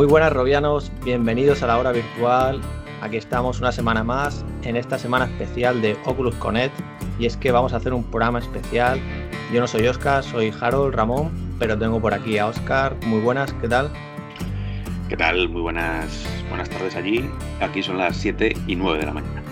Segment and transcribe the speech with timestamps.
[0.00, 2.62] Muy buenas Robianos, bienvenidos a la hora virtual.
[3.02, 6.72] Aquí estamos una semana más en esta semana especial de Oculus Connect
[7.18, 8.98] y es que vamos a hacer un programa especial.
[9.52, 12.96] Yo no soy Oscar, soy Harold Ramón, pero tengo por aquí a Oscar.
[13.04, 13.90] Muy buenas, ¿qué tal?
[15.10, 15.50] ¿Qué tal?
[15.50, 17.28] Muy buenas, buenas tardes allí.
[17.60, 19.42] Aquí son las 7 y 9 de la mañana.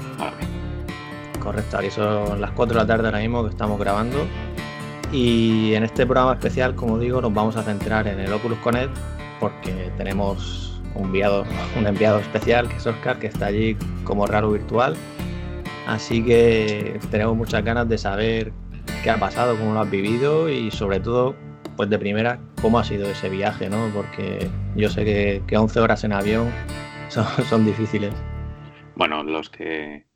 [1.40, 4.26] Correcto, aquí son las 4 de la tarde ahora mismo que estamos grabando.
[5.12, 8.96] Y en este programa especial, como digo, nos vamos a centrar en el Oculus Connect
[9.40, 11.44] porque tenemos un enviado,
[11.76, 14.96] un enviado especial que es Oscar, que está allí como raro virtual.
[15.86, 18.52] Así que tenemos muchas ganas de saber
[19.02, 21.34] qué ha pasado, cómo lo has vivido y sobre todo,
[21.76, 23.90] pues de primera, cómo ha sido ese viaje, ¿no?
[23.94, 26.50] Porque yo sé que, que 11 horas en avión
[27.08, 28.12] son, son difíciles.
[28.96, 30.06] Bueno, los que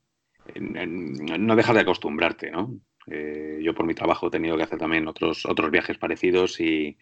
[0.59, 2.75] no dejas de acostumbrarte, ¿no?
[3.07, 6.99] Eh, yo por mi trabajo he tenido que hacer también otros, otros viajes parecidos y,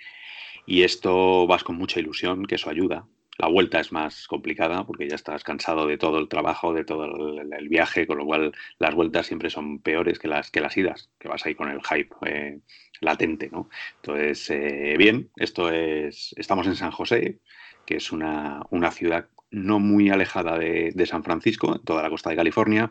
[0.67, 3.07] y esto vas con mucha ilusión, que eso ayuda.
[3.39, 7.07] La vuelta es más complicada porque ya estás cansado de todo el trabajo, de todo
[7.41, 11.11] el, viaje, con lo cual las vueltas siempre son peores que las, que las idas,
[11.19, 12.61] que vas ahí con el hype eh,
[13.01, 13.71] latente, ¿no?
[13.97, 17.39] Entonces, eh, bien, esto es, estamos en San José,
[17.87, 22.11] que es una, una ciudad no muy alejada de, de, San Francisco, en toda la
[22.11, 22.91] costa de California.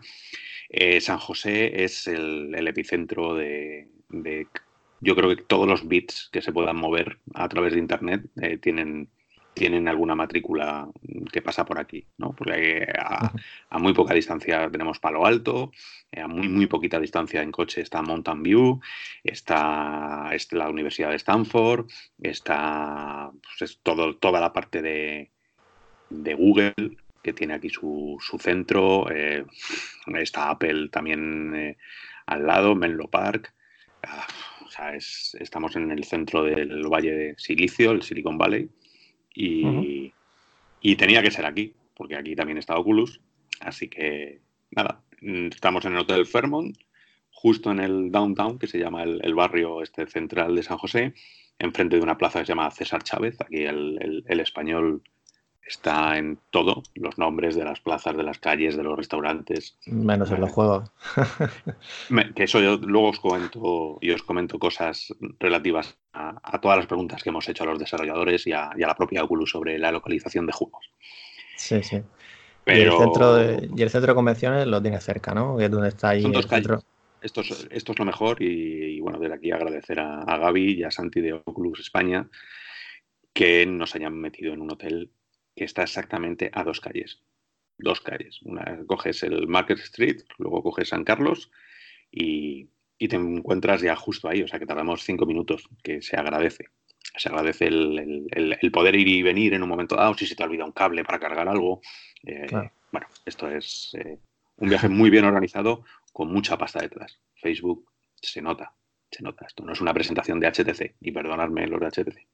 [0.70, 3.88] Eh, San José es el, epicentro de,
[5.02, 8.58] yo creo que todos los bits que se puedan mover a través de Internet eh,
[8.58, 9.09] tienen,
[9.53, 10.89] tienen alguna matrícula
[11.31, 12.33] que pasa por aquí, ¿no?
[12.33, 13.31] Porque a,
[13.69, 15.72] a muy poca distancia tenemos Palo Alto,
[16.11, 18.80] eh, a muy, muy poquita distancia en coche está Mountain View,
[19.23, 21.88] está, está la Universidad de Stanford,
[22.22, 25.31] está pues, es todo, toda la parte de,
[26.09, 29.46] de Google, que tiene aquí su, su centro, eh,
[30.16, 31.78] está Apple también eh,
[32.25, 33.53] al lado, Menlo Park.
[34.03, 34.25] Ah,
[34.79, 38.69] sea, es, estamos en el centro del Valle de Silicio, el Silicon Valley,
[39.34, 40.13] y, uh -huh.
[40.81, 43.19] y tenía que ser aquí, porque aquí también está Oculus.
[43.59, 44.40] Así que,
[44.72, 46.78] nada, estamos en el Hotel Fairmont,
[47.31, 51.13] justo en el downtown, que se llama el, el barrio este central de San José,
[51.57, 53.40] enfrente de una plaza que se llama César Chávez.
[53.41, 55.01] Aquí el, el, el español
[55.69, 59.78] está en todo, los nombres de las plazas, de las calles, de los restaurantes.
[59.85, 60.91] Menos en los juegos.
[62.35, 66.88] que eso yo luego os comento y os comento cosas relativas a, a, todas las
[66.88, 69.78] preguntas que hemos hecho a los desarrolladores y a, y a, la propia Oculus sobre
[69.78, 70.90] la localización de juegos.
[71.56, 72.02] Sí, sí.
[72.63, 72.91] Pero...
[72.91, 75.59] Y, el centro de, y el centro de convenciones lo tiene cerca, ¿no?
[75.59, 76.84] Es donde está ahí Son dos el centro.
[77.22, 80.79] Esto es, esto es lo mejor y, y, bueno, desde aquí agradecer a, a Gaby
[80.79, 82.28] y a Santi de Oculus España
[83.34, 85.12] que nos hayan metido en un hotel
[85.55, 87.21] que está exactamente a dos calles.
[87.77, 88.41] Dos calles.
[88.43, 91.51] Una, coges el Market Street, luego coges San Carlos
[92.11, 94.41] y, y, te encuentras ya justo ahí.
[94.41, 96.65] O sea que tardamos cinco minutos, que se agradece.
[97.15, 100.25] Se agradece el, el, el, el poder ir y venir en un momento dado, si
[100.25, 101.81] se te olvida un cable para cargar algo.
[102.23, 102.71] Eh, claro.
[102.91, 104.19] Bueno, esto es eh,
[104.57, 107.19] un viaje muy bien organizado, con mucha pasta detrás.
[107.35, 107.89] Facebook
[108.21, 108.73] se nota,
[109.11, 109.45] se nota.
[109.45, 112.27] Esto no es una presentación de HTC, y perdonadme los de HTC.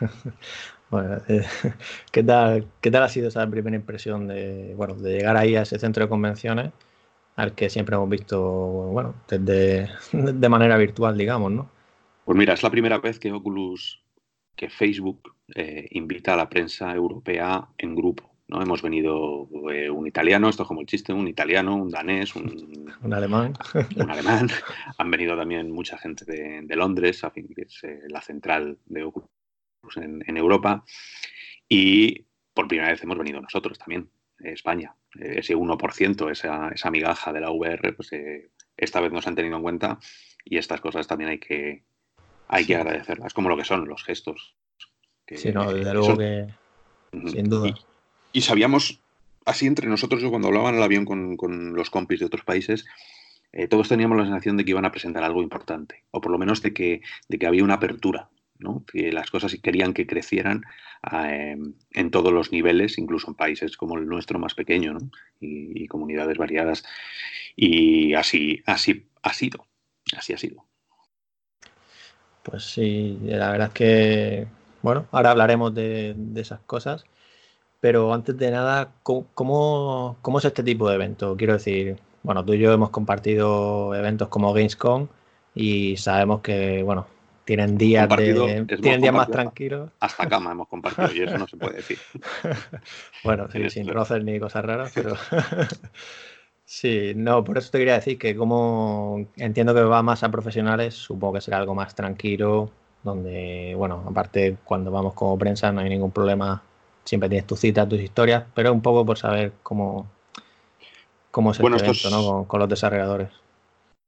[0.90, 1.44] Bueno, eh,
[2.12, 5.62] ¿qué, tal, ¿qué tal ha sido esa primera impresión de, bueno, de llegar ahí a
[5.62, 6.72] ese centro de convenciones
[7.36, 11.70] al que siempre hemos visto, bueno, desde de manera virtual, digamos, ¿no?
[12.24, 14.02] Pues mira, es la primera vez que Oculus,
[14.56, 18.28] que Facebook eh, invita a la prensa europea en grupo.
[18.48, 18.60] ¿no?
[18.60, 22.92] Hemos venido eh, un italiano, esto es como el chiste, un italiano, un danés, un,
[23.02, 23.54] un alemán.
[23.96, 24.48] Un alemán.
[24.98, 28.78] Han venido también mucha gente de, de Londres, a fin, que es eh, la central
[28.86, 29.30] de Oculus
[29.96, 30.84] en, en, Europa.
[31.68, 34.94] Y por primera vez hemos venido nosotros también, España.
[35.18, 39.34] Eh, ese 1%, esa, esa migaja de la VR, pues eh, esta vez nos han
[39.34, 39.98] tenido en cuenta
[40.44, 41.84] y estas cosas también hay que,
[42.48, 44.54] hay que agradecerlas, como lo que son los gestos.
[45.26, 46.18] Que, sí, no, desde luego son...
[46.18, 46.46] que,
[47.30, 47.68] sin duda.
[47.68, 49.00] Y, y, sabíamos,
[49.44, 52.44] así entre nosotros, yo cuando hablaba en el avión con, con los compis de otros
[52.44, 52.86] países,
[53.52, 56.38] eh, todos teníamos la sensación de que iban a presentar algo importante, o por lo
[56.38, 58.30] menos de que, de que había una apertura,
[58.86, 60.64] que las cosas querían que crecieran
[61.12, 61.56] eh,
[61.92, 65.10] en todos los niveles, incluso en países como el nuestro más pequeño ¿no?
[65.40, 66.84] y, y, comunidades variadas.
[67.56, 69.66] Y así, así ha sido,
[70.16, 70.64] así ha sido.
[72.42, 74.46] Pues sí, la verdad es que,
[74.82, 77.04] bueno, ahora hablaremos de, de esas cosas,
[77.80, 79.26] pero antes de nada, ¿cómo,
[80.22, 81.36] ¿cómo, es este tipo de evento?
[81.36, 85.08] Quiero decir, bueno, tú y yo hemos compartido eventos como Gamescom
[85.54, 87.06] y sabemos que, bueno,
[87.50, 89.90] tienen días, de, tienen días más tranquilos.
[89.98, 91.98] Hasta cama hemos compartido y eso no se puede decir.
[93.24, 95.16] bueno, sí, sin conocer ni cosas raras, pero
[96.64, 100.94] sí, no, por eso te quería decir que como entiendo que va más a profesionales,
[100.94, 102.70] supongo que será algo más tranquilo,
[103.02, 106.62] donde, bueno, aparte cuando vamos como prensa no hay ningún problema
[107.02, 110.08] siempre tienes tus citas, tus historias, pero un poco por saber cómo,
[111.32, 112.44] cómo es el este evento ¿no?
[112.46, 113.30] con, los desarrolladores.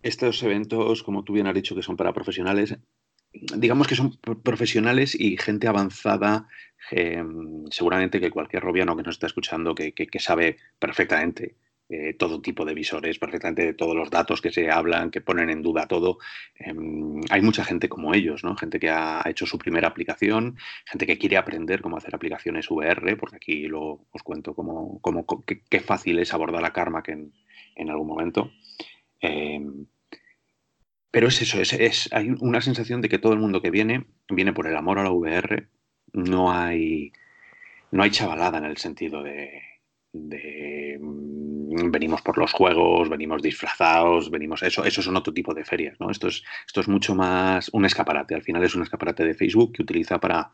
[0.00, 2.77] Estos eventos, como tú bien has dicho, que son para profesionales,
[3.32, 6.49] digamos que son profesionales y gente avanzada,
[6.90, 11.56] em, seguramente que cualquier robiano que nos está escuchando, que, que sabe perfectamente
[11.94, 15.50] eh, todo tipo de visores, perfectamente de todos los datos que se hablan, que ponen
[15.50, 16.17] en duda todo.
[16.55, 18.56] Em, hay mucha gente como ellos, ¿no?
[18.56, 20.56] Gente que ha hecho su primera aplicación,
[20.87, 25.26] gente que quiere aprender cómo hacer aplicaciones VR, porque aquí lo, os cuento cómo, cómo
[25.44, 28.50] qué, fácil es abordar a Karma que en, algún momento.
[31.12, 34.53] Pero es eso, es, hay una sensación de que todo el mundo que viene, viene
[34.53, 35.69] por el amor a la VR.
[36.14, 37.12] No hay,
[37.93, 39.62] no hay chavalada en el sentido de,
[40.12, 40.99] de
[41.91, 46.11] venimos por los juegos, venimos disfrazados, venimos eso, eso son otro tipo de ferias, ¿no?
[46.11, 49.73] Esto es, esto es mucho más un escaparate, al final es un escaparate de Facebook
[49.73, 50.50] que utiliza para,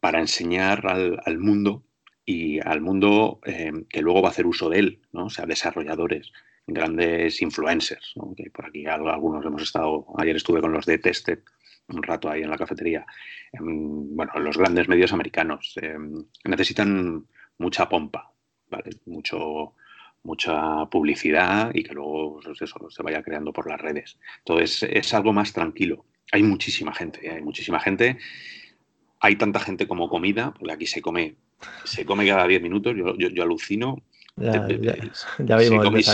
[0.00, 1.84] para enseñar al, mundo
[2.24, 5.26] y al mundo eh, que luego va a hacer uso de él, ¿no?
[5.26, 6.32] O sea, desarrolladores,
[6.74, 11.40] grandes influencers, que por aquí algunos hemos estado, ayer estuve con los de Tested
[11.88, 13.04] un rato ahí en la cafetería,
[13.52, 17.26] em, bueno, los grandes medios americanos em, necesitan
[17.58, 18.32] mucha pompa.
[19.06, 19.74] Mucho,
[20.22, 24.18] mucha publicidad y que luego pues eso, se vaya creando por las redes.
[24.38, 26.04] Entonces es algo más tranquilo.
[26.32, 27.32] Hay muchísima gente, ¿eh?
[27.36, 28.18] hay muchísima gente.
[29.20, 31.36] Hay tanta gente como comida, porque aquí se come,
[31.84, 34.02] se come cada 10 minutos, yo, yo, alucino.
[34.40, 34.66] Ya,
[35.38, 36.06] ya, vimos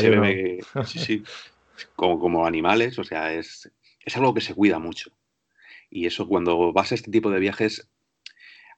[0.84, 1.24] sí, sí,
[1.94, 3.70] como, como animales, o sea, es,
[4.00, 5.10] es algo que se cuida mucho.
[5.90, 7.88] Y eso cuando vas a este tipo de viajes,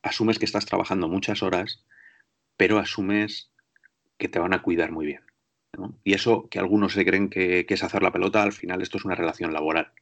[0.02, 1.84] asumes que estás trabajando muchas horas,
[2.56, 3.50] pero asumes
[4.18, 5.22] que te van a cuidar muy bien.
[6.04, 9.04] Y eso que algunos se creen que, es hacer la pelota, al final esto es
[9.04, 9.92] una relación laboral.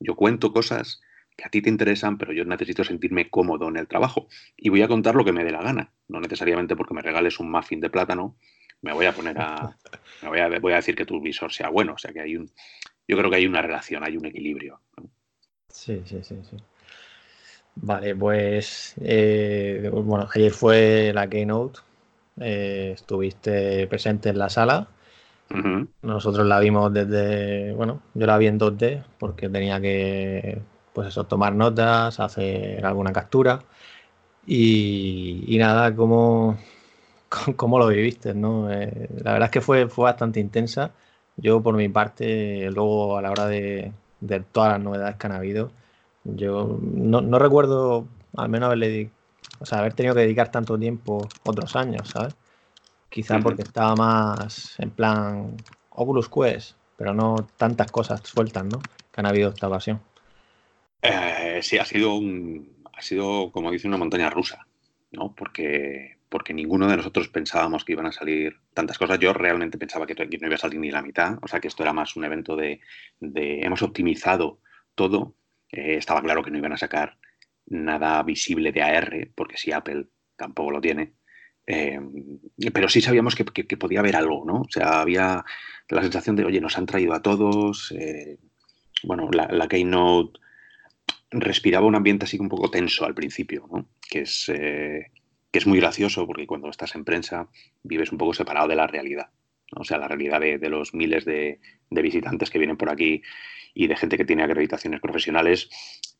[0.00, 1.02] Yo cuento cosas
[1.36, 4.28] que a ti te interesan, pero yo necesito sentirme cómodo en el trabajo.
[4.56, 5.92] Y voy a contar lo que me dé la gana.
[6.08, 8.36] No necesariamente porque me regales un muffin de plátano,
[8.82, 9.76] me voy a poner a.
[10.22, 11.94] Me voy a, voy a decir que tu visor sea bueno.
[11.94, 12.50] O sea que hay un.
[13.08, 14.80] Yo creo que hay una relación, hay un equilibrio.
[15.68, 16.56] Sí, sí, sí, sí.
[17.76, 18.94] Vale, pues.
[19.00, 21.80] Eh, bueno, ayer fue la Keynote
[22.40, 24.88] eh, estuviste presente en la sala.
[26.02, 30.60] Nosotros la vimos desde, bueno, yo la vi en 2D porque tenía que,
[30.92, 33.60] pues eso, tomar notas, hacer alguna captura.
[34.46, 36.58] Y, nada, ¿cómo,
[37.56, 38.34] cómo lo viviste?
[38.34, 38.70] ¿no?
[38.70, 40.92] Eh, la verdad es que fue, fue bastante intensa.
[41.36, 45.34] Yo, por mi parte, luego a la hora de, de todas las novedades que han
[45.34, 45.70] habido,
[46.24, 48.06] yo no, no recuerdo
[48.36, 49.10] al menos haberle
[49.58, 52.36] o sea, haber tenido que dedicar tanto tiempo otros años, ¿sabes?
[53.08, 55.56] Quizá porque estaba más en plan
[55.90, 58.80] Oculus Quest, pero no tantas cosas sueltas, ¿no?
[59.12, 60.00] Que han habido esta ocasión.
[61.00, 64.66] Eh, sí, ha sido un, ha sido, como dice, una montaña rusa,
[65.12, 65.32] ¿no?
[65.34, 69.18] Porque, porque ninguno de nosotros pensábamos que iban a salir tantas cosas.
[69.18, 71.82] Yo realmente pensaba que no iba a salir ni la mitad, o sea que esto
[71.82, 72.80] era más un evento de,
[73.20, 74.60] hemos optimizado
[74.94, 75.36] todo.
[75.70, 77.18] Eh, estaba claro que no iban a sacar
[77.66, 80.06] nada visible de AR, porque si Apple
[80.36, 81.14] tampoco lo tiene.
[81.66, 82.00] Eh,
[82.72, 83.44] pero sí sabíamos que,
[83.76, 84.62] podía haber algo, ¿no?
[84.62, 85.44] O sea, había
[85.88, 87.92] la sensación de, oye, nos han traído a todos.
[87.92, 88.38] Eh,
[89.04, 90.40] bueno, la, Keynote
[91.30, 93.88] respiraba un ambiente así un poco tenso al principio, ¿no?
[94.08, 94.48] Que es,
[95.50, 97.48] que es muy gracioso porque cuando estás en prensa
[97.82, 99.30] vives un poco separado de la realidad.
[99.74, 101.58] O sea, la realidad de, los miles de,
[101.90, 103.22] visitantes que vienen por aquí
[103.74, 105.68] y de gente que tiene acreditaciones profesionales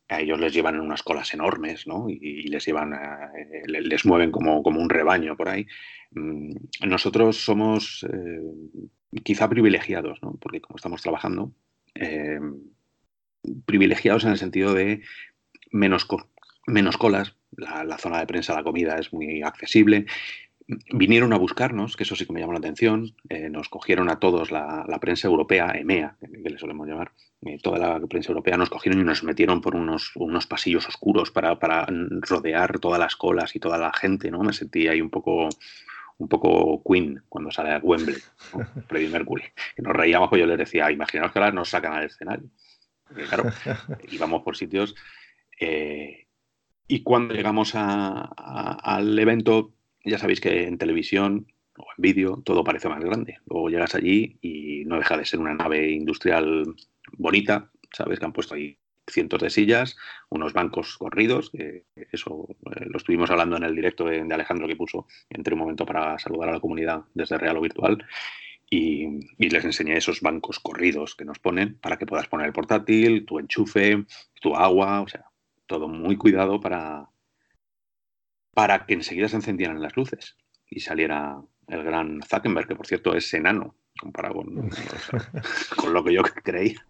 [0.09, 2.09] a ellos les llevan en unas colas enormes, ¿no?
[2.09, 5.67] Y, les llevan, eh, les mueven como, como, un rebaño por ahí.
[6.11, 6.53] Mm,
[6.87, 8.41] nosotros somos eh,
[9.23, 10.37] quizá privilegiados, ¿no?
[10.39, 11.51] Porque como estamos trabajando,
[11.95, 12.39] eh,
[13.65, 15.01] privilegiados en el sentido de
[15.71, 16.07] menos,
[16.67, 20.05] menos colas, la, la, zona de prensa, la comida es muy accesible,
[20.91, 24.19] vinieron a buscarnos, que eso sí que me llamó la atención, eh, nos cogieron a
[24.19, 27.11] todos la, prensa europea, EMEA, que le solemos llamar,
[27.41, 31.31] eh, toda la prensa europea nos cogieron y nos metieron por unos, unos pasillos oscuros
[31.31, 31.87] para, para,
[32.21, 34.41] rodear todas las colas y toda la gente, ¿no?
[34.41, 35.49] Me sentí ahí un poco
[36.19, 38.17] un poco Queen cuando sale a Wembley,
[38.87, 39.43] Freddie Mercury,
[39.75, 42.49] que nos reíamos, pues yo les decía, imaginaos que ahora nos sacan al escenario.
[43.29, 43.51] claro,
[44.11, 44.95] íbamos por sitios...
[45.59, 46.26] Eh,
[46.87, 49.73] y cuando llegamos al evento
[50.07, 53.37] ya sabéis que en televisión o en vídeo todo parece más grande.
[53.45, 56.75] Luego llegas allí y no deja de ser una nave industrial
[57.17, 58.19] bonita, ¿sabes?
[58.19, 59.95] Que han puesto ahí cientos de sillas,
[60.29, 65.07] unos bancos corridos, eso eh, lo estuvimos hablando en el directo de, Alejandro que puso
[65.29, 68.05] entre un momento para saludar a la comunidad desde real o virtual.
[68.69, 69.05] Y,
[69.37, 73.25] y, les enseñé esos bancos corridos que nos ponen para que puedas poner el portátil,
[73.25, 74.03] tu enchufe,
[74.41, 75.23] tu agua, o sea,
[75.67, 77.09] todo muy cuidado para,
[78.53, 80.37] para que enseguida se encendieran las luces
[80.69, 84.69] y saliera el gran Zuckerberg, que por cierto es enano comparado con,
[85.77, 86.85] con lo que yo creía.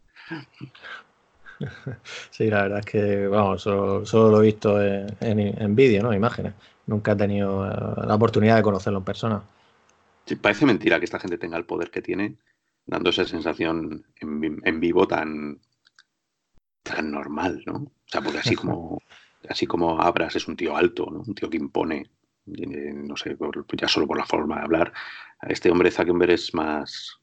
[2.29, 6.13] Sí, la verdad es que, vamos, solo, lo he visto en, en, vídeo, ¿no?
[6.13, 6.53] Imágenes.
[6.85, 9.41] Nunca he tenido eh, la oportunidad de conocerlo en persona.
[10.25, 12.35] Sí, parece mentira que esta gente tenga el poder que tiene,
[12.85, 15.59] dando esa sensación en, vivo tan,
[16.87, 17.73] tan normal, ¿no?
[17.75, 19.01] O sea, porque así como,
[19.49, 21.21] así como Abras es un tío alto, ¿no?
[21.21, 22.09] Un tío que impone,
[22.47, 23.37] eh, no sé,
[23.73, 24.93] ya solo por la forma de hablar.
[25.47, 27.19] Este hombre Zuckerberg es más,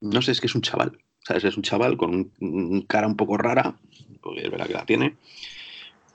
[0.00, 0.98] no sé, es que es un chaval.
[1.24, 1.44] ¿Sabes?
[1.44, 3.76] Es un chaval con un, cara un poco rara,
[4.20, 5.16] porque es verdad que la tiene,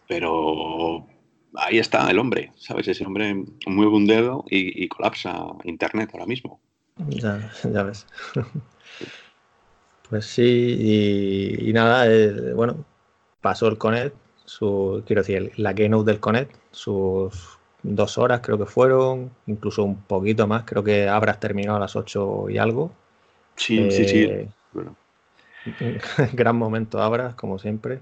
[0.06, 1.08] pero
[1.56, 2.90] ahí está el hombre, ¿sabes?
[2.90, 6.60] Ese hombre mueve un dedo y, colapsa Internet ahora mismo.
[7.08, 8.06] Ya, ya ves.
[10.10, 12.86] Pues sí, y, nada, eh, bueno,
[13.42, 18.66] pasó el Connect, su, quiero decir, la keynote del Connect, sus dos horas creo que
[18.66, 22.92] fueron, incluso un poquito más, creo que habrás terminado a las ocho y algo.
[23.56, 24.24] Sí, sí, sí.
[24.24, 24.96] Eh, bueno.
[26.34, 28.00] Gran momento, Abras, como siempre.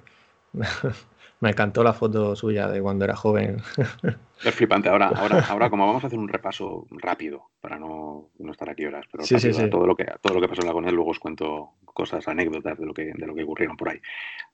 [1.42, 3.58] Me encantó la foto suya de cuando era joven.
[4.44, 4.90] Es flipante.
[4.90, 9.06] Ahora, ahora, ahora como vamos a hacer un repaso rápido para no, estar aquí horas,
[9.10, 9.24] pero
[9.70, 12.28] todo lo que todo lo que pasó en la con él, luego os cuento cosas,
[12.28, 14.00] anécdotas de lo que, de lo que ocurrieron por ahí.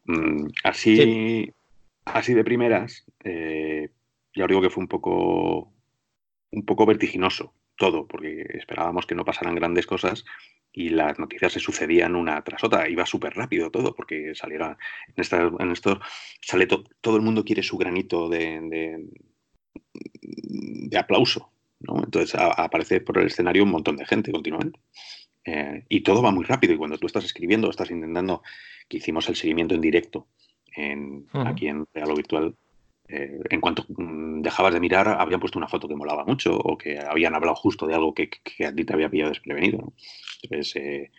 [0.05, 1.51] Mm, así,
[2.05, 3.89] así de primeras, eh,
[4.35, 5.71] ya os digo que fue un poco
[6.51, 10.23] un poco vertiginoso todo, porque esperábamos que no pasaran grandes cosas
[10.73, 12.89] y las noticias se sucedían una tras otra.
[12.89, 14.77] Iba súper rápido todo, porque saliera
[15.15, 15.99] en, en esto
[16.41, 19.07] sale todo el mundo quiere su granito de,
[19.93, 21.51] de, aplauso.
[21.79, 22.03] ¿no?
[22.03, 24.79] Entonces aparece por el escenario un montón de gente continuamente.
[25.43, 26.73] Eh, y todo va muy rápido.
[26.73, 28.43] Y cuando tú estás escribiendo, estás intentando,
[28.87, 30.27] que hicimos el seguimiento en directo
[30.75, 32.55] en, aquí en Realo Virtual,
[33.11, 36.77] eh, en cuanto mm, dejabas de mirar, habían puesto una foto que molaba mucho o
[36.77, 38.29] que habían hablado justo de algo que,
[38.65, 39.93] a ti te había pillado desprevenido.
[40.43, 41.11] Entonces, eh,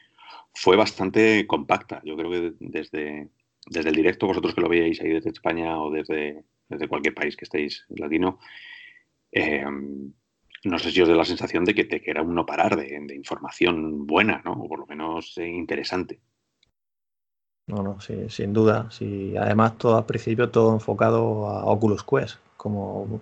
[0.54, 2.00] fue bastante compacta.
[2.04, 3.28] Yo creo que desde,
[3.66, 7.36] desde el directo, vosotros que lo veíais ahí desde España o desde, desde cualquier país
[7.36, 8.38] que estéis latino,
[9.30, 9.64] eh,
[10.64, 12.76] no sé si os da la sensación de que, te, que era un no parar
[12.76, 14.52] de, información buena, ¿no?
[14.52, 16.20] o por lo menos interesante.
[17.66, 18.88] No, no, sí, sin duda.
[18.90, 22.36] Sí, además, todo al principio, todo enfocado a Oculus Quest.
[22.56, 23.20] Como,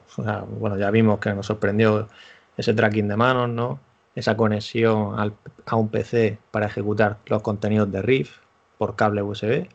[0.58, 2.08] bueno, ya vimos que nos sorprendió
[2.56, 3.80] ese tracking de manos, ¿no?
[4.14, 5.32] Esa conexión
[5.66, 8.38] a un PC para ejecutar los contenidos de Riff
[8.78, 9.68] por cable USB.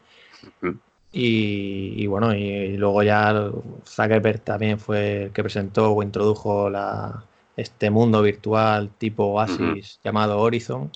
[1.11, 3.49] y, bueno, y, luego ya
[3.85, 7.23] Zuckerberg también fue el que presentó o introdujo la,
[7.55, 10.91] este mundo virtual tipo Oasis llamado Horizon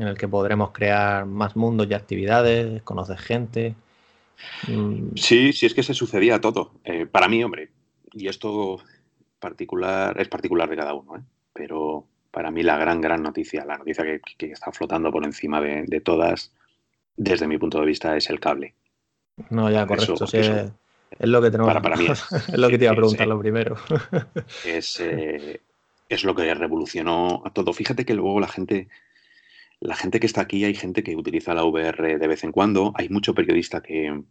[0.00, 3.74] en el que podremos crear más mundos y actividades, conocer gente.
[4.66, 5.10] Mm.
[5.14, 6.72] Sí, sí, es que se sucedía todo.
[6.84, 7.68] Eh, para mí, hombre,
[8.14, 8.80] y esto
[9.38, 11.20] particular es particular de cada uno, ¿eh?
[11.52, 14.04] pero para mí la gran, gran noticia, la noticia
[14.38, 16.50] que, está flotando por encima de, todas,
[17.14, 18.72] desde mi punto de vista, es el cable.
[19.50, 20.14] No, ya, correcto.
[20.32, 20.72] es,
[21.20, 21.74] lo que tenemos.
[21.74, 23.76] Para, mí es, lo que te iba a preguntar lo primero.
[24.64, 25.60] es, eh,
[26.08, 27.74] es lo que revolucionó a todo.
[27.74, 28.88] Fíjate que luego la gente
[29.80, 32.92] la gente que está aquí, hay gente que utiliza la VR de vez en cuando,
[32.96, 34.22] hay mucho periodista que,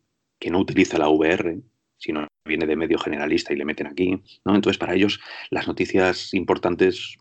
[0.49, 1.59] no utiliza la VR,
[1.97, 4.55] sino viene de medio generalista y le meten aquí, ¿no?
[4.55, 7.17] Entonces, para ellos las noticias importantes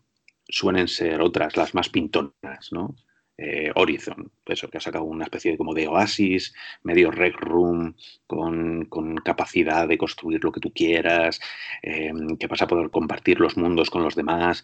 [0.47, 2.95] suelen ser otras, las más pintonas, ¿no?
[3.37, 7.95] Eh, Horizon, eso, que ha sacado una especie de, como de oasis, medio rec room,
[8.27, 11.39] con, capacidad de construir lo que tú quieras,
[11.81, 14.63] eh, que vas a poder compartir los mundos con los demás.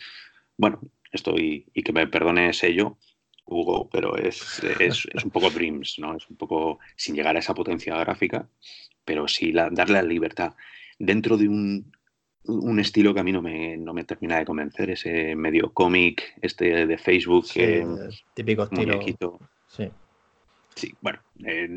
[0.58, 0.82] Bueno,
[1.12, 2.98] estoy, y que me perdone ello,
[3.46, 6.16] Hugo, pero es, es, un poco Dreams, ¿no?
[6.18, 8.48] Es un poco sin llegar a esa potencia gráfica,
[9.04, 10.56] pero sí darle la libertad
[10.98, 11.92] dentro de un,
[12.46, 16.36] un estilo que a mí no me, no me termina de convencer, ese medio cómic
[16.42, 17.46] este de Facebook.
[18.34, 19.40] típico estilo.
[19.68, 19.90] Sí.
[20.76, 21.70] Sí, bueno, eh,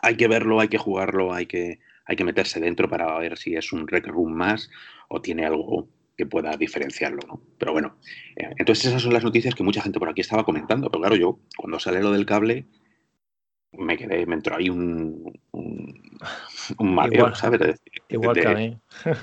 [0.00, 3.56] hay que verlo, hay que jugarlo, hay que, hay que meterse dentro para ver si
[3.56, 4.70] es un Rec Room más
[5.08, 7.42] o tiene algo que pueda diferenciarlo, ¿no?
[7.58, 7.98] Pero bueno,
[8.36, 11.16] eh, entonces esas son las noticias que mucha gente por aquí estaba comentando, pero claro,
[11.16, 12.66] yo cuando sale lo del cable
[13.72, 17.80] me quedé, me entró ahí un, un, mareo, ¿sabes?
[18.08, 18.78] igual que a mí.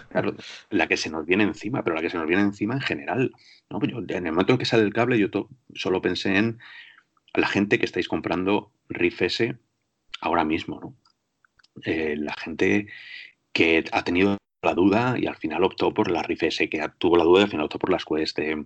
[0.09, 0.35] claro,
[0.69, 3.31] la que se nos viene encima, pero la que se nos viene encima en general,
[3.69, 3.79] ¿no?
[3.79, 5.27] Pues en el momento que sale el cable yo
[5.73, 6.59] solo pensé en
[7.33, 9.57] la gente que estáis comprando Riff S
[10.21, 10.95] ahora mismo, ¿no?
[11.83, 12.87] Eh, la gente
[13.51, 17.17] que ha tenido la duda y al final optó por la Rift S, que tuvo
[17.17, 18.65] la duda y al final optó por las Quest de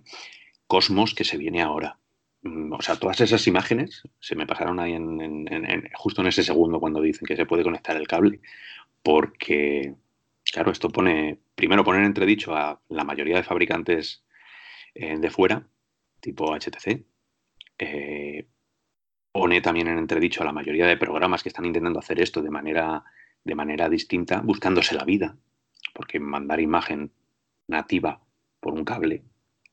[0.66, 1.98] Cosmos que se viene ahora.
[2.42, 5.46] Mm, o sea, todas esas imágenes se me pasaron ahí en,
[5.94, 8.40] justo en ese segundo cuando dicen que se puede conectar el cable,
[9.02, 9.94] porque,
[10.52, 14.24] claro, esto pone, primero poner entredicho a la mayoría de fabricantes
[14.94, 15.66] eh, de fuera,
[16.20, 17.04] tipo HTC,
[17.78, 18.46] eh,
[19.32, 22.50] pone también en entredicho a la mayoría de programas que están intentando hacer esto de
[22.50, 23.04] manera,
[23.44, 25.36] de manera distinta, buscándose la vida,
[25.98, 27.10] porque mandar imagen
[27.66, 28.22] nativa
[28.60, 29.24] por un cable,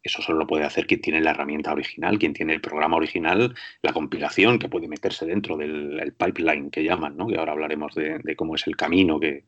[0.01, 3.53] eso solo lo puede hacer quien tiene la herramienta original, quien tiene el programa original,
[3.83, 7.27] la compilación que puede meterse dentro del pipeline que llaman, ¿no?
[7.27, 9.45] que ahora hablaremos de, cómo es el camino que,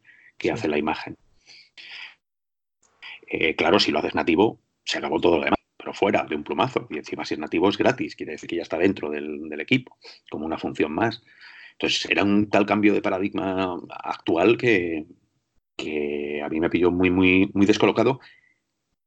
[0.52, 1.18] hace la imagen.
[3.26, 5.58] Eh, claro, si lo haces nativo, se acabó todo lo demás
[5.94, 6.88] fuera de un plumazo.
[6.92, 9.98] Y encima si es nativo es gratis, quiere decir que ya está dentro del, equipo,
[10.30, 11.24] como una función más.
[11.74, 15.06] Entonces era un tal cambio de paradigma actual que,
[15.78, 18.20] que a mí me pilló muy, muy, muy descolocado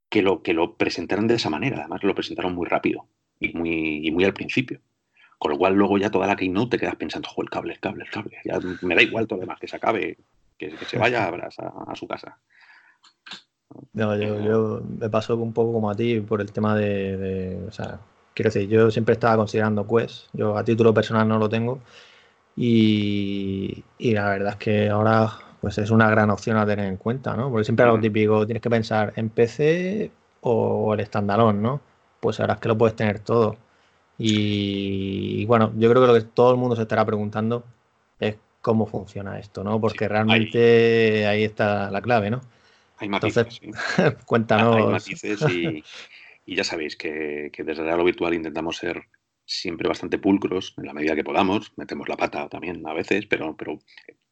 [0.08, 1.80] que lo, que lo presentaran de esa manera.
[1.80, 3.06] Además lo presentaron muy rápido
[3.38, 4.80] y muy, y muy al principio.
[5.38, 8.04] Con lo cual luego ya toda la keynote te quedas pensando, el cable, el cable,
[8.04, 8.38] el cable.
[8.44, 10.18] Ya me da igual todo lo demás, que se acabe,
[10.56, 12.38] que, se vaya a, a su casa.
[13.92, 18.00] No, yo, me pasó un poco como a ti por el tema de, o sea,
[18.34, 21.80] quiero decir, yo siempre estaba considerando Quest, yo a título personal no lo tengo
[22.56, 27.36] y, la verdad es que ahora pues es una gran opción a tener en cuenta,
[27.36, 27.50] ¿no?
[27.50, 31.80] Porque siempre algo típico, tienes que pensar en PC o el estandalón, ¿no?
[32.20, 33.56] Pues ahora es que lo puedes tener todo.
[34.22, 37.64] Y, bueno, yo creo que lo que todo el mundo se estará preguntando
[38.18, 39.80] es cómo funciona esto, ¿no?
[39.80, 42.40] Porque realmente ahí está la clave, ¿no?
[42.98, 43.60] Hay matices.
[44.26, 44.76] cuéntanos.
[44.76, 45.82] Hay matices y,
[46.54, 49.04] ya sabéis que, desde lo virtual intentamos ser
[49.46, 51.72] siempre bastante pulcros en la medida que podamos.
[51.76, 53.78] Metemos la pata también a veces, pero, pero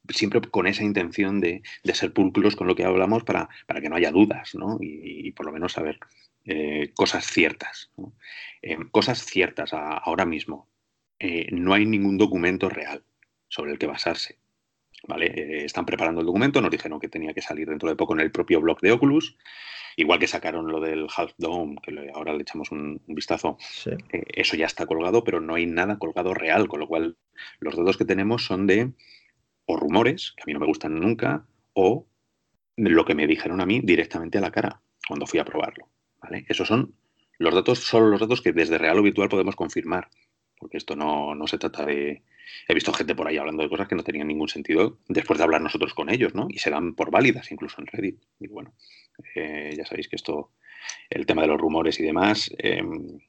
[0.09, 3.97] siempre con esa intención de, ser pulcros con lo que hablamos para, para que no
[3.97, 4.79] haya dudas, ¿no?
[4.81, 5.99] Y, por lo menos saber
[6.45, 7.91] eh, cosas ciertas.
[8.63, 10.69] Eh, cosas ciertas ahora mismo.
[11.19, 13.05] Eh, no hay ningún documento real
[13.49, 14.39] sobre el que basarse.
[15.07, 15.65] ¿vale?
[15.65, 18.33] Están preparando el documento, nos dijeron que tenía que salir dentro de poco en el
[18.33, 19.37] propio blog de Oculus,
[19.97, 23.59] igual que sacaron lo del Half Dome, que ahora le echamos un, vistazo,
[24.11, 27.17] eso ya está colgado, pero no hay nada colgado real, con lo cual
[27.61, 28.93] los datos que tenemos son de
[29.69, 32.07] o rumores, que a mí no me gustan nunca, o
[32.77, 35.89] lo que me dijeron a mí directamente a la cara cuando fui a probarlo.
[36.21, 36.45] ¿vale?
[36.49, 36.95] Esos son
[37.39, 40.09] los datos, solo los datos que desde real o virtual podemos confirmar,
[40.59, 42.23] porque esto no se trata de,
[42.67, 45.45] he visto gente por ahí hablando de cosas que no tenían ningún sentido después de
[45.45, 46.47] hablar nosotros con ellos, ¿no?
[46.49, 48.21] Y se dan por válidas incluso en Reddit.
[48.41, 48.75] Y bueno,
[49.35, 50.53] eh, ya sabéis que esto,
[51.11, 52.83] el tema de los rumores y demás, eh,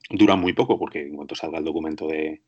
[0.10, 2.41] dura muy poco porque en cuanto salga el documento de,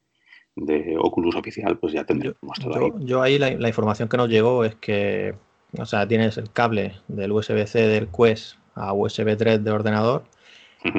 [0.99, 2.91] Oculus oficial, pues ya tendremos todo ahí.
[2.99, 5.35] Yo ahí la, información que nos llegó es que,
[5.77, 10.23] o sea, tienes el cable del USB-C del Quest a USB 3 de ordenador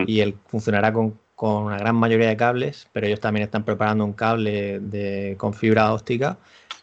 [0.07, 4.05] y él funcionará con con una gran mayoría de cables, pero ellos también están preparando
[4.05, 6.39] un cable de, con fibra óptica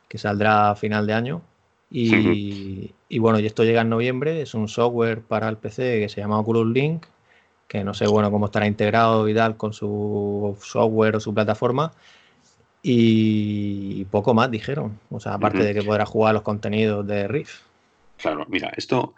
[0.09, 1.41] que saldrá a final de año.
[1.89, 6.19] Y, bueno, y esto llega en noviembre, es un software para el PC que se
[6.19, 7.05] llama Oculus Link,
[7.69, 11.93] que no sé bueno cómo estará integrado y tal con su software o su plataforma.
[12.81, 17.61] Y poco más dijeron, o sea, aparte de que podrá jugar los contenidos de Riff.
[18.17, 19.15] Claro, mira, esto,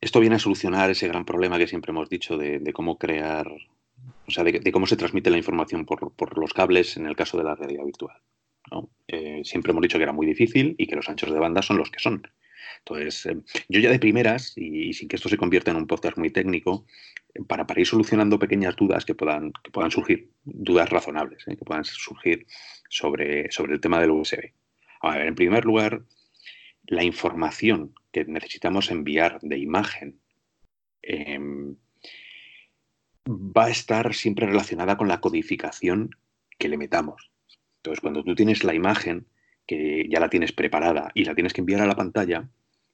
[0.00, 3.48] esto viene a solucionar ese gran problema que siempre hemos dicho de cómo crear
[4.26, 7.44] o sea, de, cómo se transmite la información por, los cables en el caso de
[7.44, 8.16] la realidad virtual.
[9.08, 11.78] Eh, siempre hemos dicho que era muy difícil y que los anchos de banda son
[11.78, 12.26] los que son.
[12.84, 13.36] Entonces, eh,
[13.68, 16.84] yo ya de primeras, y, sin que esto se convierta en un podcast muy técnico,
[17.46, 21.56] para, para ir solucionando pequeñas dudas que puedan, que puedan surgir, dudas razonables, ¿eh?
[21.56, 22.46] que puedan surgir
[22.88, 24.52] sobre, sobre el tema del USB.
[25.00, 26.02] A ver, en primer lugar,
[26.86, 30.20] la información que necesitamos enviar de imagen
[31.02, 31.76] em,
[33.26, 36.10] va a estar siempre relacionada con la codificación
[36.58, 37.30] que le metamos.
[37.76, 39.26] Entonces, cuando tú tienes la imagen,
[39.66, 42.48] que ya la tienes preparada y la tienes que enviar a la pantalla,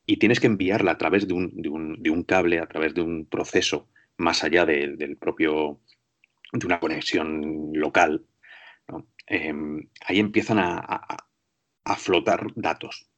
[0.08, 4.42] y tienes que enviarla a través de un, cable, a través de un proceso más
[4.42, 5.80] allá del propio,
[6.52, 8.24] de una conexión local,
[9.26, 13.08] em, ahí empiezan a flotar datos.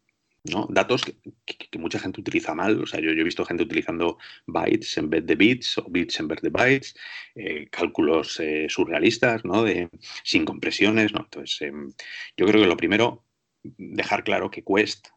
[0.43, 1.05] Datos
[1.45, 2.83] que, mucha gente utiliza mal.
[2.83, 6.29] O sea, yo, he visto gente utilizando bytes en vez de bits o bits en
[6.29, 6.95] vez de bytes,
[7.35, 9.65] eh, cálculos eh, surrealistas, ¿no?
[9.65, 9.91] De,
[10.25, 11.21] sin compresiones, ¿no?
[11.21, 11.93] Entonces, em,
[12.37, 13.25] yo creo que lo primero,
[13.63, 15.09] dejar claro que Quest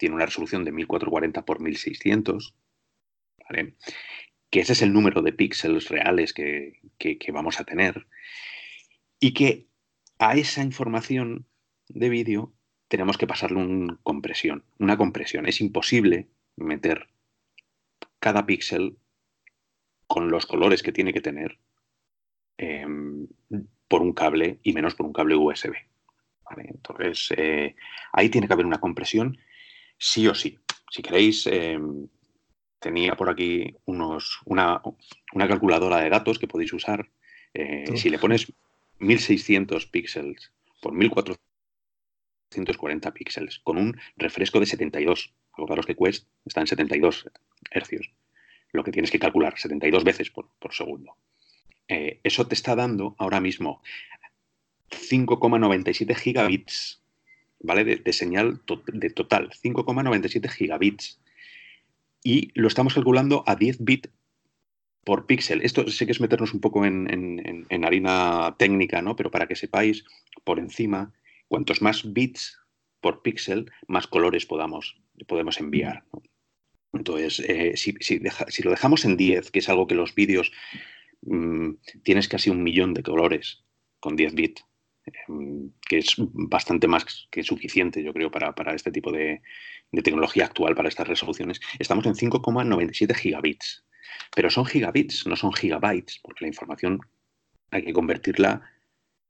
[0.00, 2.54] tiene una resolución de 1440 por 1600,
[3.46, 3.74] ¿vale?
[4.48, 6.80] Que ese es el número de píxeles reales que,
[7.34, 8.06] vamos a tener
[9.20, 9.68] y que
[10.18, 11.46] a esa información
[11.88, 12.54] de vídeo
[12.88, 14.64] tenemos que pasarle una compresión.
[14.78, 15.46] Una compresión.
[15.46, 17.10] Es imposible meter
[18.20, 18.96] cada píxel
[20.06, 21.58] con los colores que tiene que tener
[22.56, 23.28] em,
[23.86, 25.74] por un cable y menos por un cable USB.
[26.56, 27.76] Entonces, eh,
[28.12, 29.38] ahí tiene que haber una compresión
[30.00, 30.58] sí o sí.
[30.90, 32.08] Si queréis, em,
[32.80, 34.82] tenía por aquí unos, una,
[35.46, 37.08] calculadora de datos que podéis usar.
[37.54, 38.52] Eh, si le pones
[38.98, 46.66] 1600 píxeles por 1440 píxeles con un refresco de 72, acordaros que Quest está en
[46.66, 47.30] 72
[47.70, 48.10] hercios,
[48.72, 51.18] lo que tienes que calcular 72 veces por, segundo.
[51.88, 53.82] Eh, eso te está dando ahora mismo
[54.90, 56.99] 5,97 gigabits,
[57.60, 57.84] ¿vale?
[57.84, 58.60] De, señal
[58.92, 61.20] de total, 5,97 gigabits.
[62.22, 64.10] Y lo estamos calculando a 10 bits
[65.04, 65.62] por píxel.
[65.62, 69.16] Esto sé que es meternos un poco en, harina técnica, ¿no?
[69.16, 70.04] Pero para que sepáis
[70.44, 71.12] por encima,
[71.48, 72.58] cuantos más bits
[73.00, 76.04] por píxel, más colores podamos, podemos enviar.
[76.92, 80.52] Entonces, eh, si, lo dejamos en 10, que es algo que los vídeos
[81.22, 81.70] mm,
[82.02, 83.64] tienes casi un millón de colores
[84.00, 84.64] con 10 bits,
[85.88, 89.42] que es bastante más que suficiente, yo creo, para, este tipo de,
[89.90, 93.84] de, tecnología actual, para estas resoluciones, estamos en 5,97 gigabits.
[94.34, 97.00] Pero son gigabits, no son gigabytes, porque la información
[97.70, 98.62] hay que convertirla.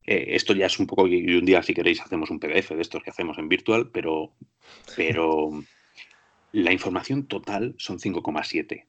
[0.05, 2.83] Eh, esto ya es un poco, y un día si queréis hacemos un PDF de
[2.83, 4.35] estos que hacemos en virtual, pero,
[4.97, 5.51] pero
[6.53, 8.87] la información total son 5,7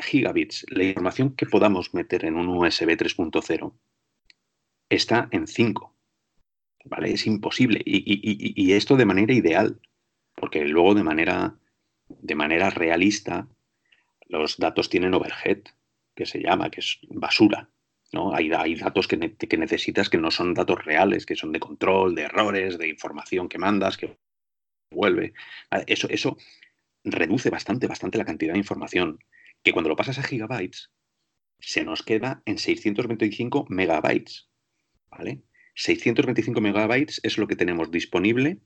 [0.00, 0.64] gigabits.
[0.68, 3.72] La información que podamos meter en un USB 3.0
[4.88, 5.94] está en 5.
[6.84, 7.12] ¿Vale?
[7.12, 7.80] Es imposible.
[7.84, 9.80] Y, esto de manera ideal,
[10.34, 11.56] porque luego de manera,
[12.08, 13.48] de manera realista
[14.26, 15.62] los datos tienen overhead,
[16.14, 17.70] que se llama, que es basura.
[18.12, 18.34] ¿no?
[18.34, 22.22] Hay, hay datos que, necesitas que no son datos reales, que son de control, de
[22.22, 24.18] errores, de información que mandas, que
[24.90, 25.32] vuelve.
[25.86, 26.36] Eso, eso
[27.04, 29.18] reduce bastante, bastante la cantidad de información,
[29.62, 30.90] que cuando lo pasas a gigabytes,
[31.58, 34.48] se nos queda en 625 megabytes.
[35.16, 35.42] ¿Vale?
[35.74, 38.58] 625 megabytes es lo que tenemos disponible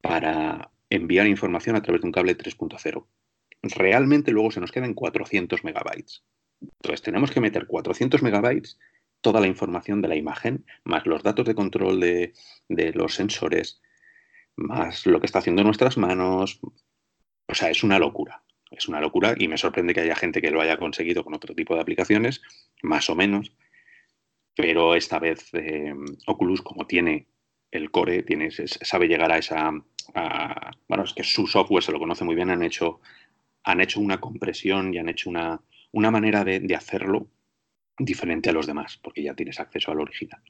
[0.00, 3.06] para enviar información a través de un cable 3.0
[3.74, 6.24] realmente luego se nos quedan 400 megabytes.
[6.60, 8.78] Entonces tenemos que meter 400 megabytes
[9.20, 12.32] toda la información de la imagen, más los datos de control de,
[12.94, 13.80] los sensores,
[14.56, 16.60] más lo que está haciendo nuestras manos.
[17.48, 18.42] O sea, es una locura.
[18.70, 21.54] Es una locura y me sorprende que haya gente que lo haya conseguido con otro
[21.54, 22.42] tipo de aplicaciones,
[22.82, 23.52] más o menos.
[24.56, 25.94] Pero esta vez eh,
[26.26, 27.28] Oculus, como tiene
[27.70, 29.70] el core, tiene, sabe llegar a esa...
[30.88, 33.00] bueno, es que su software se lo conoce muy bien, han hecho
[33.66, 35.60] han hecho una compresión y han hecho una,
[35.92, 37.28] una manera de, hacerlo
[37.98, 40.40] diferente a los demás, porque ya tienes acceso al original.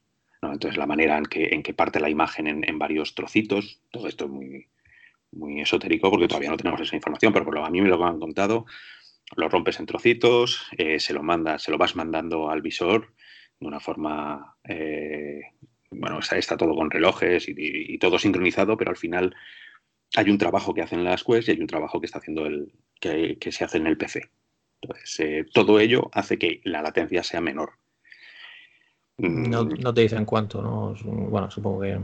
[0.43, 4.27] Entonces, la manera en que, en que parte la imagen en, varios trocitos, todo esto
[4.27, 4.69] es muy,
[5.33, 8.05] muy esotérico porque todavía no tenemos esa información, pero por lo a mí me lo
[8.05, 8.67] han contado,
[9.35, 13.15] lo rompes en trocitos, eh, se lo mandas, se lo vas mandando al visor
[13.61, 15.41] de una forma, eh,
[15.91, 19.35] bueno, está, todo con relojes y, todo sincronizado, pero al final
[20.15, 22.73] hay un trabajo que hacen las Quest y hay un trabajo que está haciendo el
[23.01, 24.31] que, se hace en el PC.
[24.83, 27.73] Entonces, eh, todo ello hace que la latencia sea menor.
[29.19, 29.81] No, mm.
[29.81, 30.95] no te dicen cuánto, ¿no?
[31.05, 31.99] Bueno, supongo que.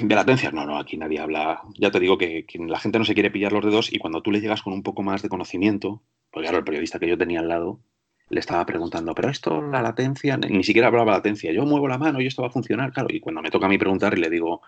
[0.00, 1.60] De latencia, no, no, aquí nadie habla.
[1.78, 4.32] Ya te digo que, la gente no se quiere pillar los dedos y cuando tú
[4.32, 7.40] le llegas con un poco más de conocimiento, porque claro, el periodista que yo tenía
[7.40, 7.80] al lado
[8.28, 12.20] le estaba preguntando, pero esto, la latencia, ni siquiera hablaba latencia, yo muevo la mano
[12.20, 14.30] y esto va a funcionar, claro, y cuando me toca a mí preguntar y le
[14.30, 14.62] digo,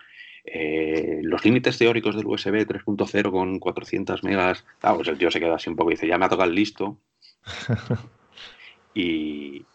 [0.45, 5.39] eh, los límites teóricos del USB 3.0 con 400 megas, ah, pues el tío se
[5.39, 6.97] queda así un poco y dice, ya me ha tocado el listo.
[8.93, 9.65] y,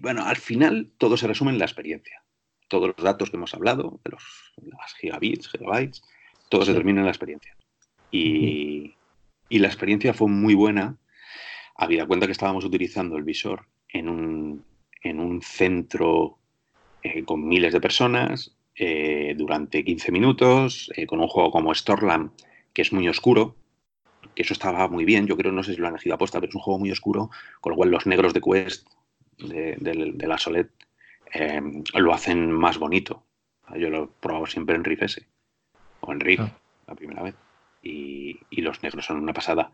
[0.00, 2.22] bueno, al final todo se resume en la experiencia.
[2.68, 4.24] Todos los datos que hemos hablado, de los,
[5.00, 6.02] gigabits, gigabytes,
[6.48, 7.54] todo se termina en la experiencia.
[8.10, 8.94] Y,
[9.50, 10.96] la experiencia fue muy buena,
[11.78, 14.64] habida cuenta que estábamos utilizando el visor en un,
[15.02, 16.38] en un centro
[17.02, 22.32] eh, con miles de personas, eh, durante 15 minutos, eh, con un juego como Stormland,
[22.72, 23.54] que es muy oscuro,
[24.34, 26.50] que eso estaba muy bien, yo creo, no sé si lo han elegido aposta, pero
[26.50, 28.88] es un juego muy oscuro, con lo cual los negros de Quest,
[29.38, 30.70] de, la Solet,
[31.94, 33.22] lo hacen más bonito.
[33.76, 35.24] Yo lo he probado siempre en Riff S,
[36.00, 36.58] o en Riff, ah.
[36.88, 37.34] la primera vez.
[37.82, 39.72] Y, y, los negros son una pasada.